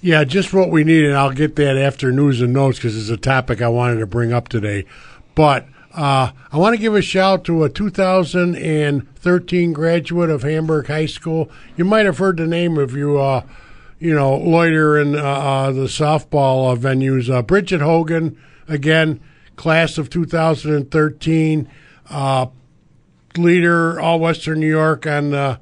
[0.00, 3.10] Yeah, just what we need, and I'll get that after news and notes because it's
[3.10, 4.84] a topic I wanted to bring up today.
[5.34, 11.06] But Uh, I want to give a shout to a 2013 graduate of Hamburg High
[11.06, 11.50] School.
[11.76, 13.42] You might have heard the name if you, uh,
[13.98, 17.34] you know, loiter in uh, uh, the softball uh, venues.
[17.34, 19.20] Uh, Bridget Hogan, again,
[19.56, 21.68] class of 2013,
[22.10, 22.46] uh,
[23.36, 25.58] leader all Western New York on the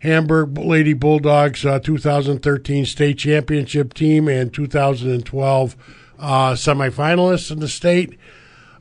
[0.00, 5.76] Hamburg Lady Bulldogs uh, 2013 state championship team and 2012
[6.18, 8.18] uh, semifinalists in the state.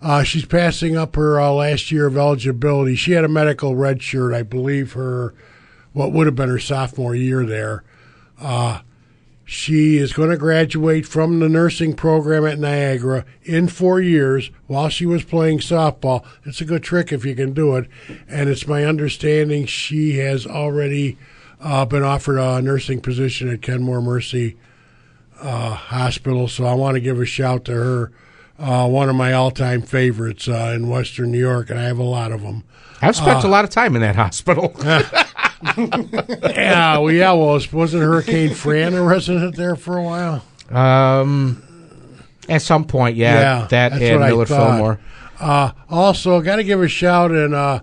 [0.01, 2.95] Uh, she's passing up her uh, last year of eligibility.
[2.95, 5.33] She had a medical red shirt, I believe, her
[5.91, 7.83] what would have been her sophomore year there.
[8.39, 8.81] Uh,
[9.43, 14.89] she is going to graduate from the nursing program at Niagara in four years while
[14.89, 16.23] she was playing softball.
[16.45, 17.89] It's a good trick if you can do it.
[18.27, 21.17] And it's my understanding she has already
[21.59, 24.55] uh, been offered a nursing position at Kenmore Mercy
[25.41, 26.47] uh, Hospital.
[26.47, 28.12] So I want to give a shout to her.
[28.59, 32.03] Uh, one of my all-time favorites uh, in Western New York, and I have a
[32.03, 32.63] lot of them.
[33.01, 34.75] I've spent a lot of time in that hospital.
[35.77, 37.31] yeah, well, yeah.
[37.31, 40.43] Well, wasn't Hurricane Fran a resident there for a while?
[40.69, 41.63] um,
[42.49, 44.69] at some point, yeah, that that's and what I Millard thought.
[44.71, 44.99] Fillmore.
[45.39, 47.79] Uh, also, got to give a shout and uh,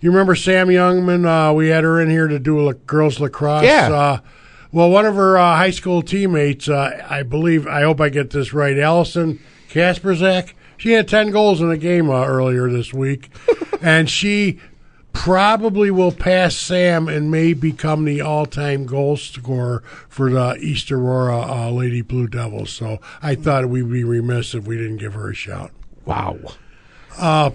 [0.00, 1.24] you remember Sam Youngman?
[1.26, 3.64] Uh, we had her in here to do la- girls lacrosse.
[3.64, 3.90] Yeah.
[3.90, 4.18] Uh,
[4.70, 8.28] well, one of her uh, high school teammates, uh, I believe, I hope I get
[8.28, 9.40] this right, Allison
[9.74, 10.52] Kasperzak.
[10.76, 13.30] She had ten goals in a game uh, earlier this week,
[13.82, 14.60] and she
[15.12, 21.40] probably will pass Sam and may become the all-time goal scorer for the East Aurora
[21.40, 22.70] uh, Lady Blue Devils.
[22.70, 25.70] So I thought we'd be remiss if we didn't give her a shout.
[26.04, 26.38] Wow.
[27.16, 27.50] Uh,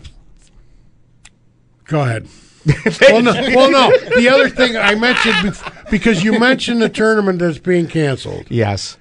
[1.86, 2.27] go ahead.
[3.01, 3.97] well, no, well, no.
[4.17, 8.45] The other thing I mentioned bef- because you mentioned the tournament that's being canceled.
[8.49, 8.97] Yes.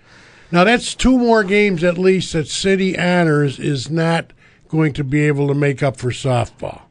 [0.50, 4.32] Now that's two more games at least that City Honors is not
[4.68, 6.82] going to be able to make up for softball.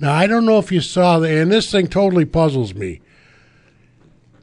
[0.00, 3.00] Now I don't know if you saw the, and this thing totally puzzles me.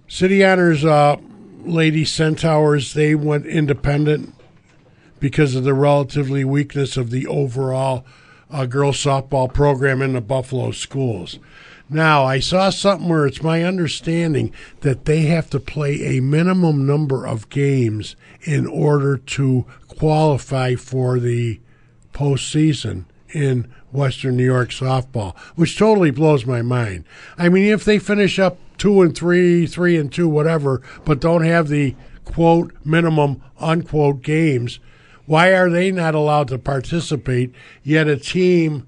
[0.08, 1.18] City Honors, uh,
[1.64, 4.34] Lady Centaurs, they went independent
[5.20, 8.06] because of the relatively weakness of the overall
[8.52, 11.40] uh, girls softball program in the Buffalo schools.
[11.90, 16.88] Now, I saw something where it's my understanding that they have to play a minimum
[16.88, 21.60] number of games in order to qualify for the
[22.14, 27.04] postseason in Western New York softball, which totally blows my mind.
[27.38, 31.44] I mean, if they finish up two and three, three and two, whatever, but don't
[31.44, 34.80] have the quote minimum unquote games,
[35.26, 37.54] why are they not allowed to participate?
[37.84, 38.88] Yet a team,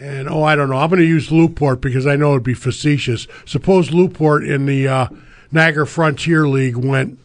[0.00, 2.54] and oh, I don't know, I'm going to use Lockport because I know it'd be
[2.54, 3.26] facetious.
[3.44, 5.08] Suppose Lockport in the uh,
[5.50, 7.18] Niagara Frontier League went,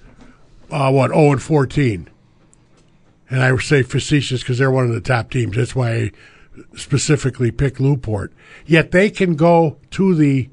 [0.71, 2.09] uh, what, 0 and 14.
[3.29, 5.55] And I say facetious because they're one of the top teams.
[5.55, 6.12] That's why I
[6.75, 8.33] specifically picked Lockport.
[8.65, 10.49] Yet they can go to the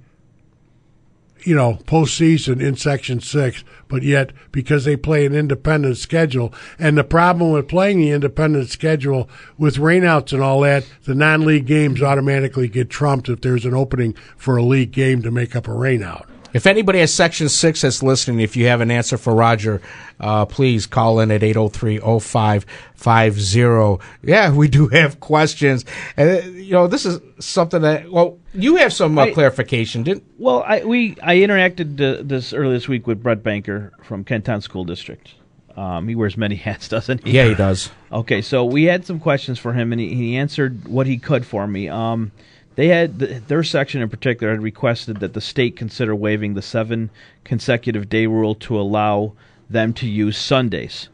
[1.44, 6.96] you know, postseason in Section 6, but yet because they play an independent schedule, and
[6.96, 11.66] the problem with playing the independent schedule with rainouts and all that, the non league
[11.66, 15.66] games automatically get trumped if there's an opening for a league game to make up
[15.66, 16.26] a rainout.
[16.52, 19.80] If anybody has Section 6 that's listening, if you have an answer for Roger,
[20.18, 24.00] uh, please call in at 803-0550.
[24.22, 25.84] Yeah, we do have questions.
[26.16, 30.02] And, uh, you know, this is something that, well, you have some uh, I- clarification,
[30.02, 34.24] didn't Well, I we I interacted uh, this earlier this week with Brett Banker from
[34.24, 35.34] Ken-Ton School District.
[35.76, 37.32] Um, he wears many hats, doesn't he?
[37.32, 37.90] Yeah, he does.
[38.10, 41.46] Okay, so we had some questions for him, and he, he answered what he could
[41.46, 41.88] for me.
[41.88, 42.32] Um,
[42.80, 46.62] they had th their section in particular had requested that the state consider waiving the
[46.62, 47.10] seven
[47.44, 49.34] consecutive day rule to allow
[49.68, 51.10] them to use Sundays.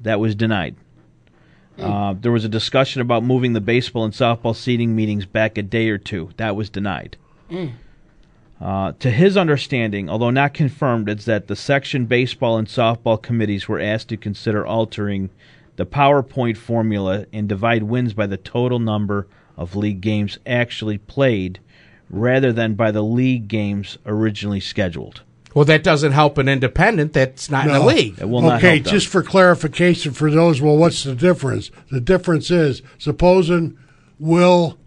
[0.00, 0.76] That was denied.
[1.76, 5.62] Uh, there was a discussion about moving the baseball and softball seating meetings back a
[5.62, 6.30] day or two.
[6.36, 7.16] That was denied.
[8.60, 13.66] Uh, to his understanding, although not confirmed, it's that the section baseball and softball committees
[13.66, 15.30] were asked to consider altering
[15.74, 19.26] the PowerPoint formula and divide wins by the total number
[19.58, 21.60] of league games actually played
[22.08, 25.20] rather than by the league games originally scheduled.
[25.54, 28.18] Well, that doesn't help an independent that's not in the league.
[28.20, 28.92] It will not okay, help them.
[28.92, 31.70] just for clarification for those, well, what's the difference?
[31.90, 33.76] The difference is supposing
[34.18, 34.78] Will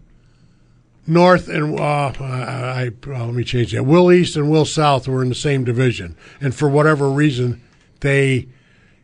[1.06, 3.82] North and uh, I, I uh, let me change that.
[3.82, 7.60] Will East and Will South were in the same division, and for whatever reason,
[8.00, 8.48] they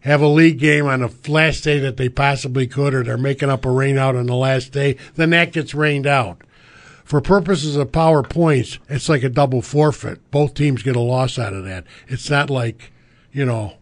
[0.01, 3.51] have a league game on the last day that they possibly could, or they're making
[3.51, 4.97] up a rain out on the last day.
[5.17, 6.43] Then that gets rained out.
[7.05, 10.31] For purposes of power points, it's like a double forfeit.
[10.31, 11.85] Both teams get a loss out of that.
[12.07, 12.93] It's not like,
[13.33, 13.75] you know,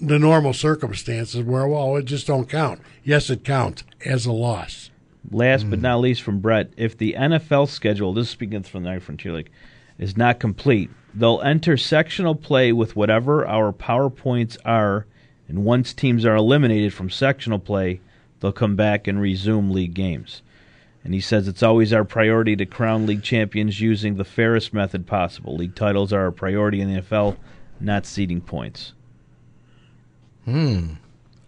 [0.00, 2.80] the normal circumstances where, well, it just don't count.
[3.04, 4.90] Yes, it counts as a loss.
[5.30, 5.82] Last but hmm.
[5.82, 9.32] not least, from Brett, if the NFL schedule, this is speaking from the Niagara Frontier
[9.32, 9.50] League,
[9.98, 15.06] is not complete, they'll enter sectional play with whatever our PowerPoints are,
[15.50, 18.00] and once teams are eliminated from sectional play,
[18.38, 20.42] they'll come back and resume league games.
[21.02, 25.08] And he says it's always our priority to crown league champions using the fairest method
[25.08, 25.56] possible.
[25.56, 27.36] League titles are a priority in the NFL,
[27.80, 28.92] not seeding points.
[30.44, 30.92] Hmm.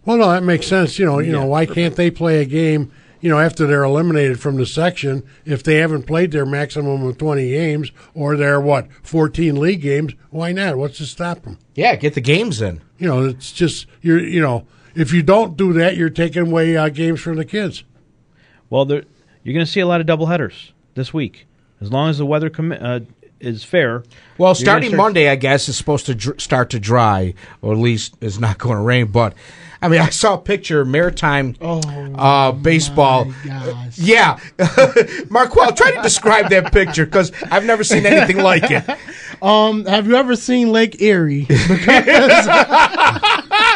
[0.03, 0.99] Well, no, that makes sense.
[0.99, 2.91] You know, you know, why can't they play a game?
[3.23, 7.17] You know, after they're eliminated from the section, if they haven't played their maximum of
[7.17, 10.75] twenty games or their what fourteen league games, why not?
[10.75, 11.57] What's to stop them?
[11.73, 12.81] Yeah, get the games in.
[12.97, 14.19] You know, it's just you're.
[14.19, 17.85] You know, if you don't do that, you're taking away uh, games from the kids.
[18.69, 19.03] Well, there,
[19.41, 21.47] you're going to see a lot of doubleheaders this week,
[21.79, 23.05] as long as the weather commi- uh,
[23.43, 24.03] is fair.
[24.37, 27.79] Well, starting start- Monday, I guess, is supposed to dr- start to dry, or at
[27.79, 29.07] least it's not going to rain.
[29.07, 29.33] But
[29.81, 33.31] I mean, I saw a picture Maritime uh, baseball.
[33.95, 34.39] Yeah,
[35.29, 38.83] Marquel, try to describe that picture because I've never seen anything like it.
[39.41, 41.45] Um, have you ever seen Lake Erie?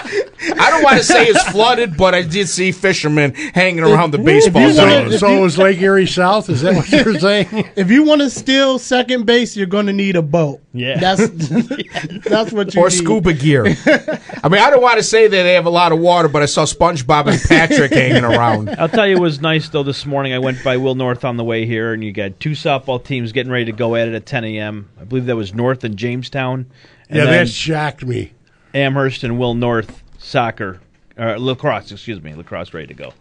[0.59, 4.17] I don't want to say it's flooded, but I did see fishermen hanging around the
[4.17, 5.19] baseball If you wanna- zone.
[5.19, 6.49] So is Lake Erie South?
[6.49, 7.47] Is that what you're saying?
[7.75, 10.61] If you want to steal second base, you're going to need a boat.
[10.73, 10.99] Yeah.
[10.99, 11.27] that's
[12.29, 12.95] that's what you or need.
[12.95, 13.65] scuba gear.
[13.65, 16.41] I mean, I don't want to say that they have a lot of water, but
[16.43, 18.69] I saw SpongeBob and Patrick hanging around.
[18.79, 19.83] I'll tell you, it was nice though.
[19.83, 22.51] This morning, I went by Will North on the way here, and you got two
[22.51, 24.89] softball teams getting ready to go at it at 10 a.m.
[24.99, 26.67] I believe that was North and Jamestown.
[27.09, 28.33] And yeah, then that shocked me.
[28.77, 30.79] Amherst and Will North soccer,
[31.17, 31.91] or lacrosse.
[31.91, 33.13] Excuse me, lacrosse ready to go.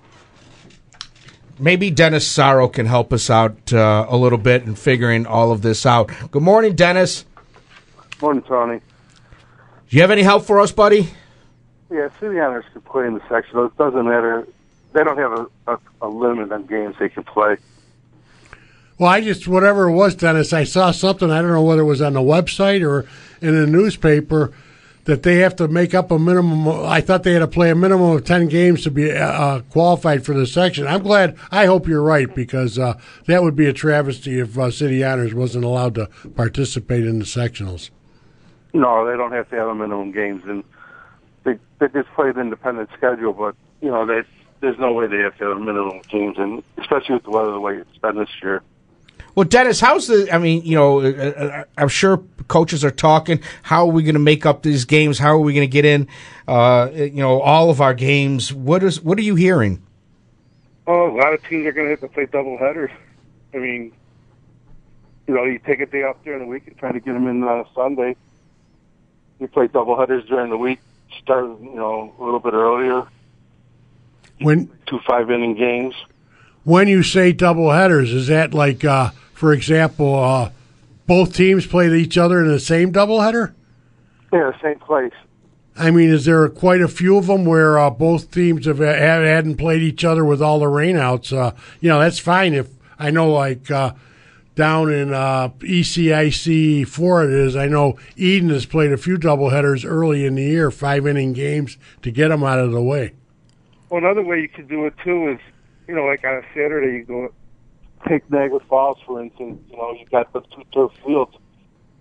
[1.59, 5.63] Maybe Dennis Sorrow can help us out uh, a little bit in figuring all of
[5.63, 6.11] this out.
[6.31, 7.25] Good morning, Dennis.
[8.21, 8.81] Morning, Tony.
[9.89, 11.09] Do you have any help for us, buddy?
[11.91, 13.59] Yeah, City Honors can play in the section.
[13.61, 14.47] It doesn't matter.
[14.93, 17.57] They don't have a, a, a limit on games they can play.
[18.99, 20.53] Well, I just whatever it was, Dennis.
[20.53, 21.31] I saw something.
[21.31, 23.07] I don't know whether it was on the website or
[23.41, 24.53] in a newspaper
[25.07, 26.69] that they have to make up a minimum.
[26.69, 30.25] I thought they had to play a minimum of ten games to be uh, qualified
[30.25, 30.87] for the section.
[30.87, 31.37] I'm glad.
[31.51, 35.33] I hope you're right because uh, that would be a travesty if uh, City Honors
[35.33, 37.91] wasn't allowed to participate in the sectionals.
[38.75, 40.65] No, they don't have to have a minimum games, and
[41.45, 43.33] they they just play the independent schedule.
[43.33, 44.23] But you know, they,
[44.61, 47.53] there's no way they have to have a minimum games, and especially with the weather
[47.53, 48.63] the way it's been this year.
[49.37, 50.33] Well, Dennis, how's the?
[50.33, 53.41] I mean, you know, uh, uh, I'm sure coaches are talking.
[53.63, 55.19] How are we going to make up these games?
[55.19, 56.09] How are we going to get in?
[56.49, 58.51] Uh, you know, all of our games.
[58.51, 59.03] What is?
[59.03, 59.83] What are you hearing?
[60.87, 62.91] Oh, a lot of teams are going to have to play double headers.
[63.53, 63.93] I mean,
[65.27, 67.27] you know, you take a day off during the week and try to get them
[67.29, 68.17] in on a Sunday.
[69.39, 70.79] You play double headers during the week.
[71.23, 73.07] Start, you know, a little bit earlier.
[74.41, 75.95] When Two five inning games.
[76.65, 80.51] when you say double headers, is that like, uh, for example, uh,
[81.07, 83.55] both teams played each other in the same double header?
[84.33, 85.13] Yeah, same place.
[85.77, 89.23] I mean, is there quite a few of them where uh, both teams have, have
[89.23, 91.37] hadn't played each other with all the rainouts?
[91.37, 92.55] Uh, you know, that's fine.
[92.55, 93.93] If I know, like uh,
[94.55, 97.57] down in uh, ECIC four, it is.
[97.57, 101.77] I know Eden has played a few doubleheaders early in the year, five inning games
[102.01, 103.13] to get them out of the way.
[103.91, 105.41] Well, another way you could do it too is,
[105.87, 107.31] you know, like on a Saturday, you go
[108.09, 109.61] take Niagara Falls, for instance.
[109.71, 111.35] You know, you got the two turf fields.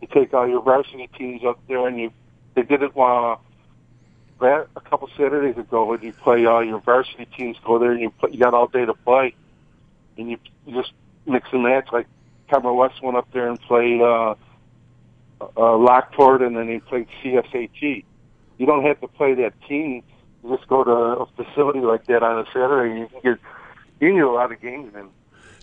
[0.01, 2.11] You take all your varsity teams up there, and you
[2.55, 3.35] they did it uh,
[4.41, 5.85] that a couple Saturdays ago.
[5.85, 8.67] When you play all your varsity teams, go there and you play, you got all
[8.67, 9.35] day to play,
[10.17, 10.93] and you, you just
[11.25, 11.89] mix and match.
[11.91, 12.07] Like
[12.49, 14.35] Kenmore West went up there and played uh,
[15.41, 18.03] uh, Lockport, and then he played CSAT.
[18.57, 20.03] You don't have to play that team
[20.45, 23.39] you just go to a facility like that on a Saturday, and you can get
[23.99, 25.09] you can get a lot of games in.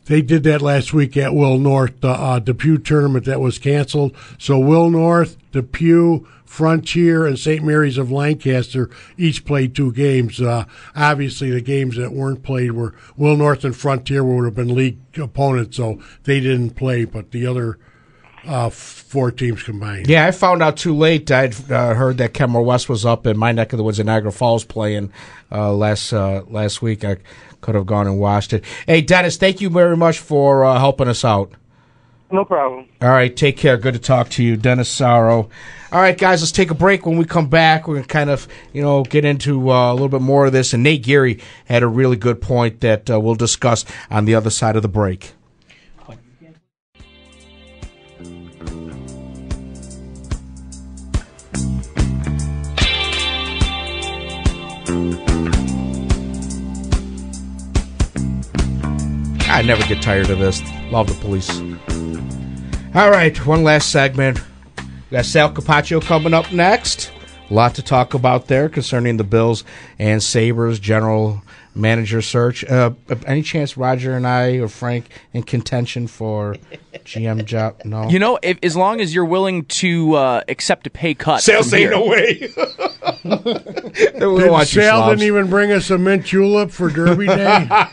[0.06, 4.16] They did that last week at Will North, the uh, Depew tournament that was canceled.
[4.38, 7.64] So Will North, Depew, Frontier, and St.
[7.64, 10.40] Mary's of Lancaster each played two games.
[10.40, 14.74] Uh, obviously, the games that weren't played were Will North and Frontier would have been
[14.74, 17.04] league opponents, so they didn't play.
[17.04, 17.78] But the other
[18.44, 20.08] uh, four teams combined.
[20.08, 21.30] Yeah, I found out too late.
[21.30, 24.06] I'd uh, heard that Kenmore West was up in my neck of the woods in
[24.06, 25.12] Niagara Falls playing
[25.50, 27.04] uh, last uh, last week.
[27.04, 27.16] I
[27.62, 28.62] could have gone and watched it.
[28.86, 31.52] Hey, Dennis, thank you very much for uh, helping us out.
[32.30, 32.86] No problem.
[33.00, 33.76] All right, take care.
[33.76, 35.50] Good to talk to you, Dennis Sorrow.
[35.92, 37.04] All right, guys, let's take a break.
[37.04, 39.94] When we come back, we're going to kind of, you know, get into uh, a
[39.94, 40.72] little bit more of this.
[40.72, 44.50] And Nate Geary had a really good point that uh, we'll discuss on the other
[44.50, 45.32] side of the break.
[59.52, 60.62] I never get tired of this.
[60.90, 61.50] Love the police.
[62.94, 64.40] All right, one last segment.
[65.10, 67.12] Got Sal Capaccio coming up next.
[67.52, 69.62] A lot to talk about there concerning the Bills
[69.98, 71.42] and Sabres general
[71.74, 72.64] manager search.
[72.64, 72.92] Uh,
[73.26, 76.56] any chance Roger and I or Frank in contention for
[77.04, 77.82] GM job?
[77.84, 78.08] No.
[78.08, 81.42] You know, if, as long as you're willing to uh, accept a pay cut.
[81.42, 82.38] Sal from say no way.
[83.22, 87.68] Did Sal didn't even bring us a mint julep for Derby Day.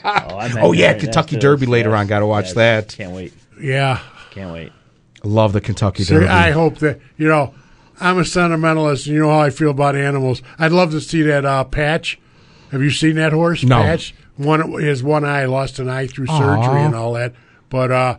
[0.62, 2.08] Oh, yeah, Kentucky Derby later on.
[2.08, 2.96] Got to watch that.
[2.98, 3.34] Can't wait.
[3.62, 4.00] yeah.
[4.32, 4.72] Can't wait.
[5.26, 6.28] Love the Kentucky See, Derby.
[6.28, 7.54] I hope that you know.
[8.00, 10.42] I'm a sentimentalist, and you know how I feel about animals.
[10.58, 12.20] I'd love to see that uh, patch.
[12.72, 13.64] Have you seen that horse?
[13.64, 13.82] No.
[13.82, 14.14] Patch.
[14.38, 16.38] One his one eye lost an eye through Aw.
[16.38, 17.34] surgery and all that.
[17.70, 18.18] But uh,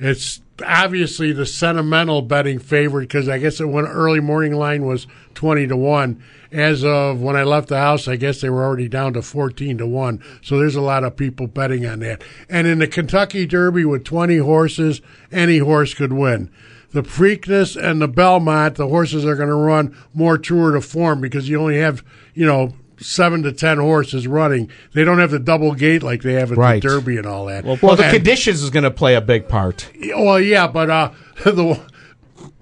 [0.00, 5.06] it's obviously the sentimental betting favorite because I guess the one early morning line was
[5.34, 6.22] twenty to one.
[6.50, 9.78] As of when I left the house, I guess they were already down to fourteen
[9.78, 10.22] to one.
[10.42, 12.22] So there's a lot of people betting on that.
[12.48, 15.00] And in the Kentucky Derby with twenty horses,
[15.30, 16.50] any horse could win.
[16.94, 21.20] The Preakness and the Belmont, the horses are going to run more truer to form
[21.20, 24.70] because you only have, you know, seven to ten horses running.
[24.92, 26.80] They don't have the double gate like they have at Right.
[26.80, 27.64] the Derby and all that.
[27.64, 29.90] well, the And- conditions is going to play a big part.
[30.16, 31.10] well, yeah, but uh,
[31.44, 31.80] the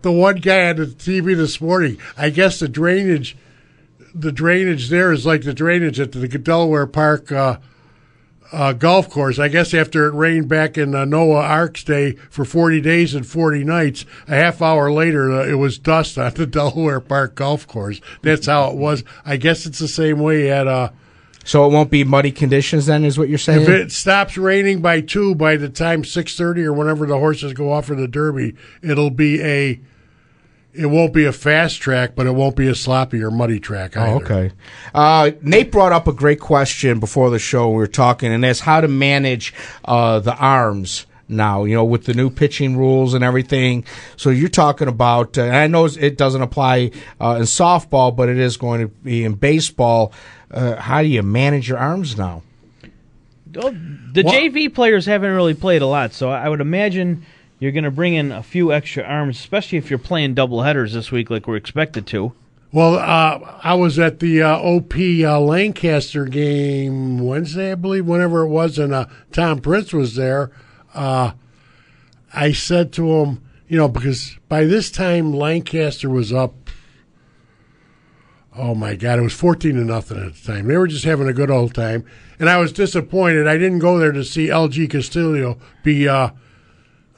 [0.00, 3.36] the one guy on the TV this morning, I guess the drainage,
[4.14, 7.58] the drainage there is like the drainage at the Delaware Park uh,
[8.52, 9.38] uh, golf course.
[9.38, 13.26] I guess after it rained back in uh, Noah Ark's day for forty days and
[13.26, 17.66] forty nights, a half hour later uh, it was dust on the Delaware Park golf
[17.66, 18.00] course.
[18.22, 19.04] That's how it was.
[19.24, 20.66] I guess it's the same way at.
[20.66, 20.90] Uh,
[21.44, 23.62] So it won't be muddy conditions then, is what you're saying?
[23.62, 27.52] if it stops raining by two by the time six thirty or whenever the horses
[27.52, 29.80] go off for the Derby, it'll be a.
[30.74, 33.94] It won't be a fast track, but it won't be a sloppy or muddy track
[33.96, 34.12] either.
[34.12, 34.54] Oh, okay.
[34.94, 37.68] Uh, Nate brought up a great question before the show.
[37.68, 39.52] We were talking, and that's how to manage
[39.84, 41.64] uh, the arms now.
[41.64, 43.84] You know, with the new pitching rules and everything.
[44.16, 45.36] So you're talking about.
[45.36, 48.88] Uh, and I know it doesn't apply uh, in softball, but it is going to
[48.88, 50.12] be in baseball.
[50.50, 52.42] Uh, how do you manage your arms now?
[53.54, 57.26] Well, the JV players haven't really played a lot, so I would imagine
[57.62, 60.94] you're going to bring in a few extra arms, especially if you're playing double headers
[60.94, 62.32] this week, like we're expected to.
[62.72, 68.42] Well, uh, I was at the uh, OP uh, Lancaster game Wednesday, I believe, whenever
[68.42, 70.50] it was, and uh, Tom Prince was there.
[70.92, 71.34] Uh,
[72.34, 76.68] I said to him, you know, because by this time Lancaster was up.
[78.56, 79.20] Oh my God!
[79.20, 80.66] It was fourteen to nothing at the time.
[80.66, 82.04] They were just having a good old time,
[82.40, 83.46] and I was disappointed.
[83.46, 86.08] I didn't go there to see LG Castillo be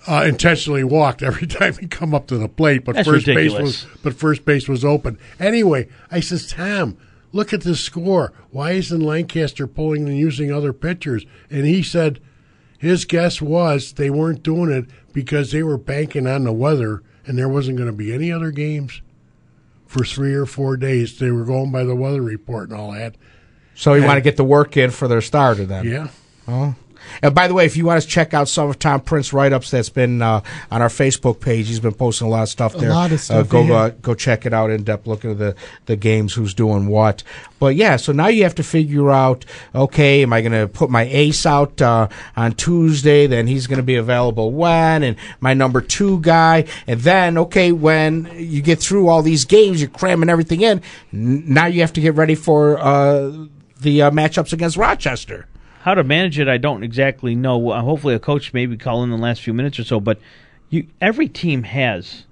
[0.06, 3.52] uh, intentionally walked every time he come up to the plate, but That's first base
[3.52, 5.18] was but first base was open.
[5.38, 6.96] Anyway, I says, Tom,
[7.32, 8.32] look at this score.
[8.50, 11.24] Why isn't Lancaster pulling and using other pitchers?
[11.50, 12.20] And he said
[12.78, 17.38] his guess was they weren't doing it because they were banking on the weather and
[17.38, 19.00] there wasn't going to be any other games
[19.86, 21.18] for three or four days.
[21.18, 23.14] They were going by the weather report and all that.
[23.74, 25.86] So you And- want to get the work in for their starter then?
[25.86, 26.08] Yeah.
[26.46, 26.74] Oh.
[27.22, 29.70] And by the way, if you want to check out some of Tom Prince write-ups
[29.70, 30.40] that's been uh,
[30.70, 32.90] on our Facebook page, he's been posting a lot of stuff A there.
[32.90, 33.74] lot of Uh, go yeah.
[33.74, 35.06] uh, go check it out in depth.
[35.06, 35.54] Look at the
[35.86, 37.22] the games, who's doing what.
[37.60, 39.44] But yeah, so now you have to figure out.
[39.74, 43.26] Okay, am I going to put my ace out uh, on Tuesday?
[43.26, 47.72] Then he's going to be available when, and my number two guy, and then okay,
[47.72, 50.82] when you get through all these games, you're cramming everything in.
[51.12, 53.46] N- now you have to get ready for uh,
[53.80, 55.46] the uh, matchups against Rochester.
[55.84, 57.68] How to manage it, I don't exactly know.
[57.68, 60.00] Uh, hopefully, a coach maybe call in the last few minutes or so.
[60.00, 60.18] But
[60.70, 62.24] you, every team has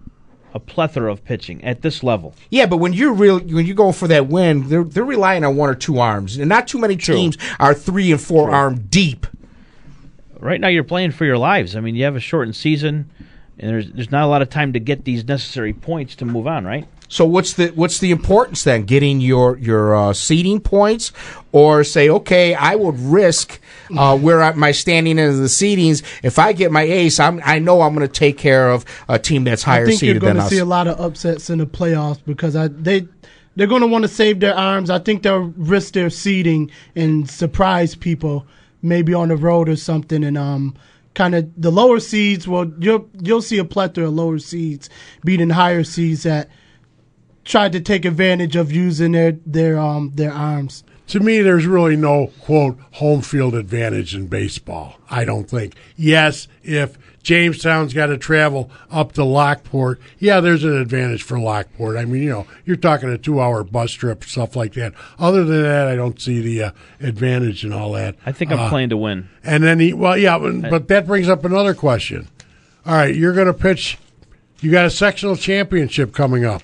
[0.55, 2.34] a plethora of pitching at this level.
[2.48, 5.55] Yeah, but when you're real, when you go for that win, they're they're relying on
[5.55, 9.26] one or two arms, and not too many teams are three and four arm deep.
[10.40, 11.76] Right now, you're playing for your lives.
[11.76, 13.11] I mean, you have a shortened season,
[13.59, 16.46] and there's there's not a lot of time to get these necessary points to move
[16.46, 16.64] on.
[16.64, 16.88] Right?
[17.13, 18.85] So what's the what's the importance then?
[18.85, 21.13] Getting your your uh, seeding points,
[21.53, 23.61] or say, okay, I would risk
[23.95, 26.03] uh, where I, my standing in the seedings.
[26.23, 29.19] If I get my ace, I'm I know I'm going to take care of a
[29.19, 30.07] team that's higher seeded than us.
[30.07, 32.69] I think you're going to see a lot of upsets in the playoffs because I
[32.69, 33.07] they
[33.57, 34.89] they're going to want to save their arms.
[34.89, 38.47] I think they'll risk their seeding and surprise people,
[38.81, 40.75] maybe on the road or something, and um.
[41.15, 42.49] Kind of the lower seeds.
[42.49, 44.89] Well, you'll you'll see a plethora of lower seeds
[45.23, 46.49] beating higher seeds that
[47.45, 50.84] tried to take advantage of using their their um their arms.
[51.09, 54.97] To me, there's really no quote home field advantage in baseball.
[55.11, 55.74] I don't think.
[55.97, 60.01] Yes, if Jamestown's got to travel up to Lockport.
[60.18, 61.97] Yeah, there's an advantage for Lockport.
[61.97, 64.93] I mean, you know, you're talking a two-hour bus trip, stuff like that.
[65.20, 66.70] Other than that, I don't see the uh,
[67.01, 68.16] advantage and all that.
[68.26, 69.28] I think I'm Uh, playing to win.
[69.45, 72.26] and then he, well, yeah, but, but that brings up another question.
[72.86, 73.99] All right, you're going to pitch.
[74.61, 76.62] You got a sectional championship coming up.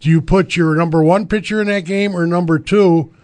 [0.00, 3.14] Do you put your number one pitcher in that game or number two,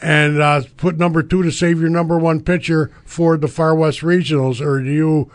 [0.00, 4.00] and uh, put number two to save your number one pitcher for the Far West
[4.00, 5.30] Regionals, or do you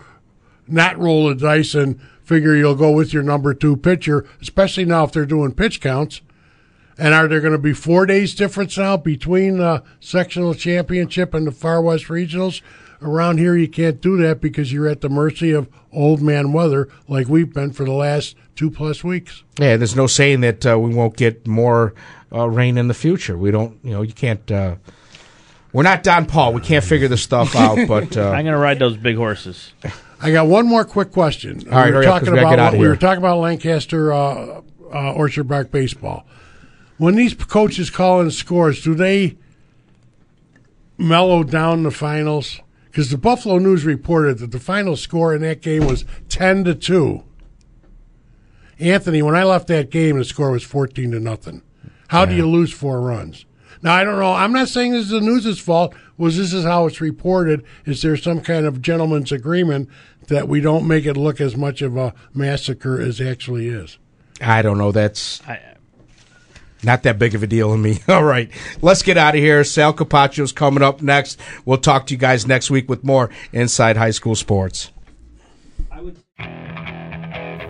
[0.68, 5.06] not roll the dice and figure you'll go with your number two pitcher, especially now
[5.06, 6.22] if they're doing pitch counts?
[6.98, 11.48] And are there going to be four days difference now between the sectional championship and
[11.48, 12.62] the Far West regionals?
[13.02, 16.90] Around here, you can't do that because you're at the mercy of old man weather,
[17.08, 19.44] like we've been for the last two plus weeks.
[19.60, 21.94] Yeah, there's no saying that uh, we won't get more
[22.34, 23.38] uh, rain in the future.
[23.38, 24.50] We don't, you know, you can't.
[24.52, 24.76] Uh,
[25.74, 26.54] we're not Don Paul.
[26.54, 27.88] We can't figure this stuff out.
[27.88, 29.74] But uh, I'm going to ride those big horses.
[30.20, 31.62] I got one more quick question.
[31.72, 33.38] All right, we were hurry up, 'cause talking we about get we were talking about
[33.38, 36.26] Lancaster uh, uh, Orchard Park baseball.
[36.98, 39.38] When these coaches call in scores, do they
[40.98, 42.60] mellow down the finals?
[42.98, 46.74] Because the Buffalo News reported that the final score in that game was ten to
[46.74, 47.24] two.
[48.80, 51.62] Anthony, when I left that game, the score was fourteen to nothing.
[52.08, 53.46] How do you lose four runs?
[53.84, 54.34] Now I don't know.
[54.34, 55.94] I'm not saying this is the news's fault.
[56.18, 57.64] Was this is how it's reported?
[57.86, 59.90] Is there some kind of gentleman's agreement
[60.30, 64.00] that we don't make it look as much of a massacre as actually is?
[64.42, 64.92] I don't know.
[64.92, 65.40] That's
[66.84, 68.00] not that big of a deal to me.
[68.08, 68.50] All right,
[68.82, 69.64] let's get out of here.
[69.64, 71.40] Sal Capaccio's coming up next.
[71.66, 74.92] We'll talk to you guys next week with more Inside High School Sports.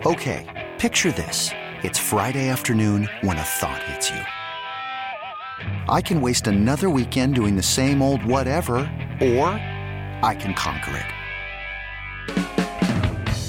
[0.06, 1.50] Okay, picture this.
[1.82, 4.20] It's Friday afternoon when a thought hits you.
[5.88, 8.76] I can waste another weekend doing the same old whatever,
[9.20, 9.48] or
[10.22, 11.06] I can conquer it.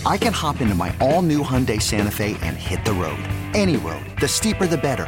[0.05, 3.19] I can hop into my all new Hyundai Santa Fe and hit the road.
[3.53, 4.05] Any road.
[4.19, 5.07] The steeper, the better.